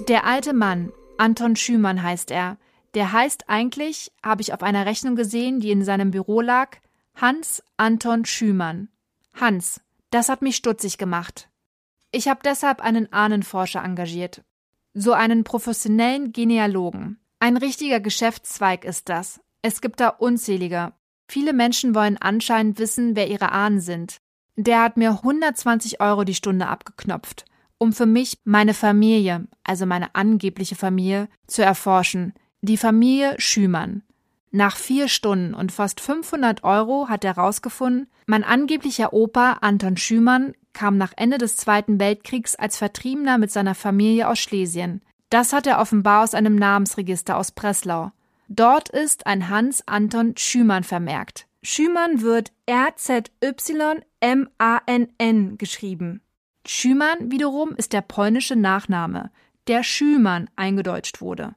Der 0.07 0.25
alte 0.27 0.53
Mann, 0.53 0.93
Anton 1.17 1.57
Schümann 1.57 2.03
heißt 2.03 2.31
er, 2.31 2.59
der 2.97 3.13
heißt 3.13 3.49
eigentlich, 3.49 4.11
habe 4.25 4.41
ich 4.41 4.55
auf 4.55 4.63
einer 4.63 4.87
Rechnung 4.87 5.17
gesehen, 5.17 5.61
die 5.61 5.71
in 5.71 5.85
seinem 5.85 6.11
Büro 6.11 6.41
lag, 6.41 6.79
Hans 7.15 7.63
Anton 7.77 8.25
Schümann. 8.25 8.89
Hans, 9.35 9.83
das 10.11 10.31
hat 10.31 10.41
mich 10.41 10.57
stutzig 10.57 10.97
gemacht. 10.97 11.49
Ich 12.11 12.27
habe 12.27 12.41
deshalb 12.43 12.81
einen 12.81 13.13
Ahnenforscher 13.13 13.85
engagiert. 13.85 14.43
So 14.95 15.13
einen 15.13 15.45
professionellen 15.45 16.33
Genealogen. 16.33 17.21
Ein 17.39 17.59
richtiger 17.59 18.01
Geschäftszweig 18.01 18.85
ist 18.87 19.11
das. 19.11 19.41
Es 19.61 19.83
gibt 19.83 20.01
da 20.01 20.09
unzählige. 20.09 20.95
Viele 21.29 21.53
Menschen 21.53 21.95
wollen 21.95 22.17
anscheinend 22.17 22.79
wissen, 22.79 23.15
wer 23.15 23.29
ihre 23.29 23.53
Ahnen 23.53 23.81
sind. 23.81 24.23
Der 24.57 24.83
hat 24.83 24.97
mir 24.97 25.11
120 25.11 26.01
Euro 26.01 26.25
die 26.25 26.35
Stunde 26.35 26.67
abgeknopft 26.67 27.45
um 27.79 27.93
für 27.93 28.07
mich 28.07 28.39
meine 28.45 28.75
Familie, 28.75 29.47
also 29.65 29.87
meine 29.87 30.15
angebliche 30.15 30.77
Familie, 30.77 31.29
zu 31.47 31.63
erforschen. 31.63 32.33
Die 32.69 32.77
Familie 32.77 33.37
Schümann. 33.39 34.03
Nach 34.51 34.77
vier 34.77 35.07
Stunden 35.07 35.55
und 35.55 35.71
fast 35.71 36.01
500 36.01 36.65
Euro 36.65 37.09
hat 37.09 37.23
er 37.25 37.37
herausgefunden, 37.37 38.09
mein 38.27 38.43
angeblicher 38.43 39.13
Opa 39.13 39.59
Anton 39.61 39.97
Schümann 39.97 40.53
kam 40.73 40.99
nach 40.99 41.13
Ende 41.17 41.39
des 41.39 41.57
Zweiten 41.57 42.01
Weltkriegs 42.01 42.57
als 42.57 42.77
Vertriebener 42.77 43.39
mit 43.39 43.53
seiner 43.53 43.77
Familie 43.77 44.27
aus 44.27 44.41
Schlesien. 44.41 45.01
Das 45.31 45.53
hat 45.53 45.69
er 45.69 45.79
offenbar 45.79 46.25
aus 46.25 46.35
einem 46.35 46.57
Namensregister 46.57 47.37
aus 47.37 47.53
Breslau. 47.53 48.11
Dort 48.49 48.89
ist 48.89 49.29
ein 49.29 49.49
Hans 49.49 49.87
Anton 49.87 50.37
Schümann 50.37 50.83
vermerkt. 50.83 51.47
Schümann 51.63 52.21
wird 52.21 52.51
R-Z-Y-M-A-N-N 52.67 53.29
geschrieben. 55.57 56.21
Schümann 56.67 57.31
wiederum 57.31 57.77
ist 57.77 57.93
der 57.93 58.01
polnische 58.01 58.57
Nachname, 58.57 59.31
der 59.69 59.85
Schümann 59.85 60.51
eingedeutscht 60.57 61.21
wurde. 61.21 61.55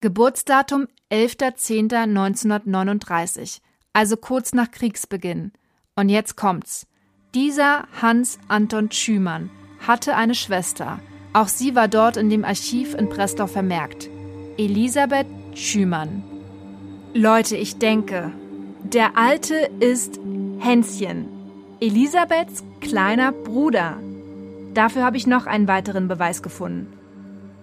Geburtsdatum 0.00 0.86
11.10.1939, 1.10 3.58
also 3.92 4.16
kurz 4.16 4.52
nach 4.52 4.70
Kriegsbeginn. 4.70 5.50
Und 5.96 6.08
jetzt 6.08 6.36
kommt's. 6.36 6.86
Dieser 7.34 7.88
Hans 8.00 8.38
Anton 8.46 8.92
Schümann 8.92 9.50
hatte 9.84 10.14
eine 10.14 10.36
Schwester. 10.36 11.00
Auch 11.32 11.48
sie 11.48 11.74
war 11.74 11.88
dort 11.88 12.16
in 12.16 12.30
dem 12.30 12.44
Archiv 12.44 12.94
in 12.94 13.08
Breslau 13.08 13.48
vermerkt. 13.48 14.08
Elisabeth 14.56 15.26
Schümann. 15.54 16.22
Leute, 17.12 17.56
ich 17.56 17.78
denke, 17.78 18.30
der 18.84 19.18
Alte 19.18 19.68
ist 19.80 20.20
Hänschen, 20.60 21.26
Elisabeths 21.80 22.62
kleiner 22.80 23.32
Bruder. 23.32 23.98
Dafür 24.74 25.02
habe 25.02 25.16
ich 25.16 25.26
noch 25.26 25.46
einen 25.46 25.66
weiteren 25.66 26.06
Beweis 26.06 26.40
gefunden. 26.40 26.97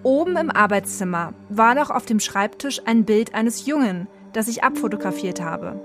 Oben 0.06 0.38
im 0.38 0.52
Arbeitszimmer 0.52 1.34
war 1.50 1.74
noch 1.74 1.90
auf 1.90 2.06
dem 2.06 2.20
Schreibtisch 2.20 2.80
ein 2.86 3.06
Bild 3.06 3.34
eines 3.34 3.66
Jungen, 3.66 4.08
das 4.34 4.48
ich 4.48 4.64
abfotografiert 4.64 5.42
habe. 5.42 5.82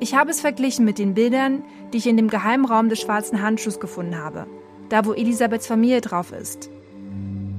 Ich 0.00 0.14
habe 0.14 0.30
es 0.30 0.40
verglichen 0.40 0.86
mit 0.86 0.98
den 0.98 1.12
Bildern, 1.12 1.62
die 1.92 1.98
ich 1.98 2.06
in 2.06 2.16
dem 2.16 2.28
Geheimraum 2.28 2.88
des 2.88 2.98
schwarzen 2.98 3.42
Handschuhs 3.42 3.78
gefunden 3.78 4.16
habe, 4.16 4.46
da 4.88 5.04
wo 5.04 5.12
Elisabeths 5.12 5.66
Familie 5.66 6.00
drauf 6.00 6.32
ist. 6.32 6.70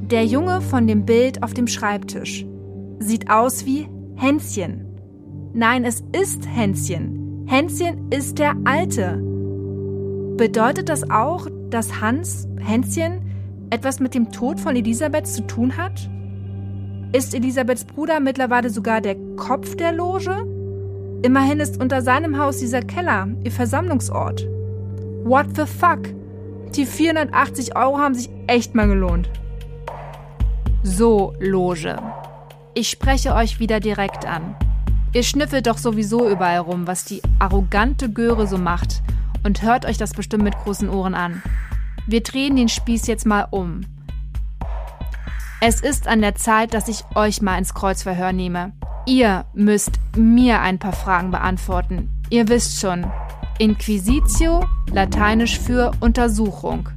Der 0.10 0.26
Junge 0.26 0.62
von 0.62 0.88
dem 0.88 1.06
Bild 1.06 1.44
auf 1.44 1.54
dem 1.54 1.68
Schreibtisch 1.68 2.44
sieht 2.98 3.30
aus 3.30 3.68
wie 3.68 3.88
Hänschen. 4.16 4.88
Nein, 5.54 5.86
es 5.86 6.04
ist 6.20 6.48
Hänschen. 6.48 7.46
Hänschen 7.46 8.10
ist 8.10 8.40
der 8.40 8.56
Alte. 8.64 9.22
Bedeutet 10.38 10.90
das 10.90 11.08
auch, 11.12 11.46
dass 11.70 12.02
Hans, 12.02 12.48
Hänschen, 12.60 13.29
etwas 13.70 14.00
mit 14.00 14.14
dem 14.14 14.32
Tod 14.32 14.60
von 14.60 14.76
Elisabeth 14.76 15.28
zu 15.28 15.46
tun 15.46 15.78
hat? 15.78 16.10
Ist 17.12 17.34
Elisabeths 17.34 17.86
Bruder 17.86 18.20
mittlerweile 18.20 18.70
sogar 18.70 19.02
der 19.02 19.16
Kopf 19.36 19.76
der 19.76 19.92
Loge? 19.92 20.46
Immerhin 21.24 21.60
ist 21.60 21.82
unter 21.82 22.02
seinem 22.02 22.38
Haus 22.38 22.58
dieser 22.58 22.82
Keller 22.82 23.28
ihr 23.44 23.52
Versammlungsort. 23.52 24.48
What 25.24 25.56
the 25.56 25.66
fuck? 25.66 26.00
Die 26.76 26.86
480 26.86 27.76
Euro 27.76 27.98
haben 27.98 28.14
sich 28.14 28.30
echt 28.48 28.76
mal 28.76 28.88
gelohnt. 28.88 29.30
So, 30.84 31.34
Loge. 31.40 31.98
Ich 32.74 32.90
spreche 32.90 33.34
euch 33.34 33.60
wieder 33.60 33.80
direkt 33.80 34.26
an. 34.26 34.56
Ihr 35.14 35.24
schnüffelt 35.24 35.68
doch 35.68 35.78
sowieso 35.78 36.30
überall 36.30 36.60
rum, 36.60 36.86
was 36.86 37.04
die 37.04 37.22
arrogante 37.40 38.10
Göre 38.12 38.46
so 38.46 38.58
macht 38.58 39.02
und 39.44 39.64
hört 39.64 39.86
euch 39.86 39.98
das 39.98 40.14
bestimmt 40.14 40.44
mit 40.44 40.56
großen 40.56 40.90
Ohren 40.90 41.16
an. 41.16 41.42
Wir 42.10 42.24
drehen 42.24 42.56
den 42.56 42.70
Spieß 42.70 43.06
jetzt 43.06 43.28
mal 43.28 43.48
um. 43.52 43.82
Es 45.62 45.80
ist 45.80 46.08
an 46.08 46.22
der 46.22 46.34
Zeit, 46.34 46.74
dass 46.74 46.88
ich 46.88 47.04
euch 47.14 47.40
mal 47.44 47.60
ins 47.60 47.76
Kreuzverhör 47.76 48.34
nehme. 48.34 48.72
Ihr 49.06 49.46
müsst 49.54 49.92
mir 50.18 50.60
ein 50.62 50.80
paar 50.80 50.94
Fragen 50.94 51.30
beantworten. 51.30 52.10
Ihr 52.32 52.48
wisst 52.50 52.80
schon. 52.82 53.06
Inquisitio, 53.60 54.66
lateinisch 54.92 55.60
für 55.60 55.92
Untersuchung. 56.00 56.90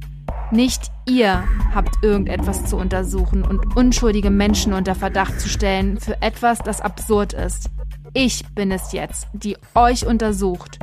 Nicht 0.49 0.91
ihr 1.07 1.43
habt 1.75 2.03
irgendetwas 2.03 2.65
zu 2.65 2.77
untersuchen 2.77 3.43
und 3.43 3.75
unschuldige 3.77 4.31
Menschen 4.31 4.73
unter 4.73 4.95
Verdacht 4.95 5.39
zu 5.39 5.47
stellen 5.47 5.99
für 5.99 6.19
etwas, 6.23 6.57
das 6.57 6.81
absurd 6.81 7.33
ist. 7.33 7.69
Ich 8.13 8.47
bin 8.55 8.71
es 8.71 8.93
jetzt, 8.93 9.27
die 9.33 9.57
euch 9.75 10.07
untersucht 10.07 10.79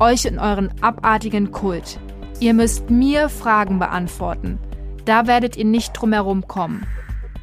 euch 0.00 0.24
in 0.24 0.38
euren 0.38 0.70
abartigen 0.80 1.50
Kult. 1.50 1.98
Ihr 2.40 2.54
müsst 2.54 2.88
mir 2.88 3.28
Fragen 3.28 3.80
beantworten. 3.80 4.58
Da 5.04 5.26
werdet 5.26 5.56
ihr 5.56 5.64
nicht 5.64 5.92
drumherum 5.92 6.46
kommen. 6.46 6.86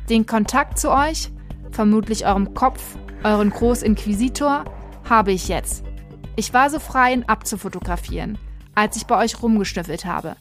Den 0.10 0.26
Kontakt 0.26 0.80
zu 0.80 0.92
euch, 0.92 1.32
vermutlich 1.72 2.26
eurem 2.26 2.54
Kopf, 2.54 2.82
euren 3.24 3.50
Großinquisitor, 3.50 4.64
habe 5.10 5.34
ich 5.34 5.50
jetzt. 5.50 5.84
Ich 6.38 6.54
war 6.54 6.70
so 6.70 6.80
frei, 6.80 7.14
ihn 7.14 7.24
abzufotografieren, 7.24 8.38
als 8.74 8.96
ich 8.96 9.06
bei 9.06 9.18
euch 9.18 9.42
rumgeschnüffelt 9.42 10.06
habe. 10.06 10.38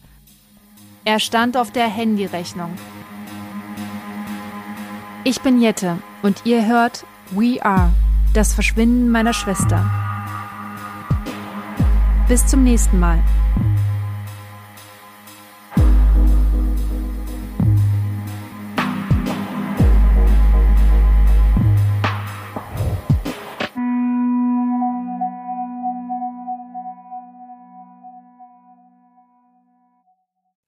Er 1.05 1.19
stand 1.19 1.57
auf 1.57 1.73
der 1.73 1.89
Handyrechnung. 1.89 2.71
Ich 5.25 5.41
bin 5.41 5.61
Jette 5.61 5.99
und 6.23 6.45
ihr 6.45 6.67
hört 6.67 7.05
We 7.31 7.65
Are, 7.65 7.91
das 8.35 8.55
Verschwinden 8.55 9.11
meiner 9.11 9.33
Schwester. 9.33 9.91
Bis 12.29 12.47
zum 12.47 12.63
nächsten 12.63 13.01
Mal. 13.01 13.23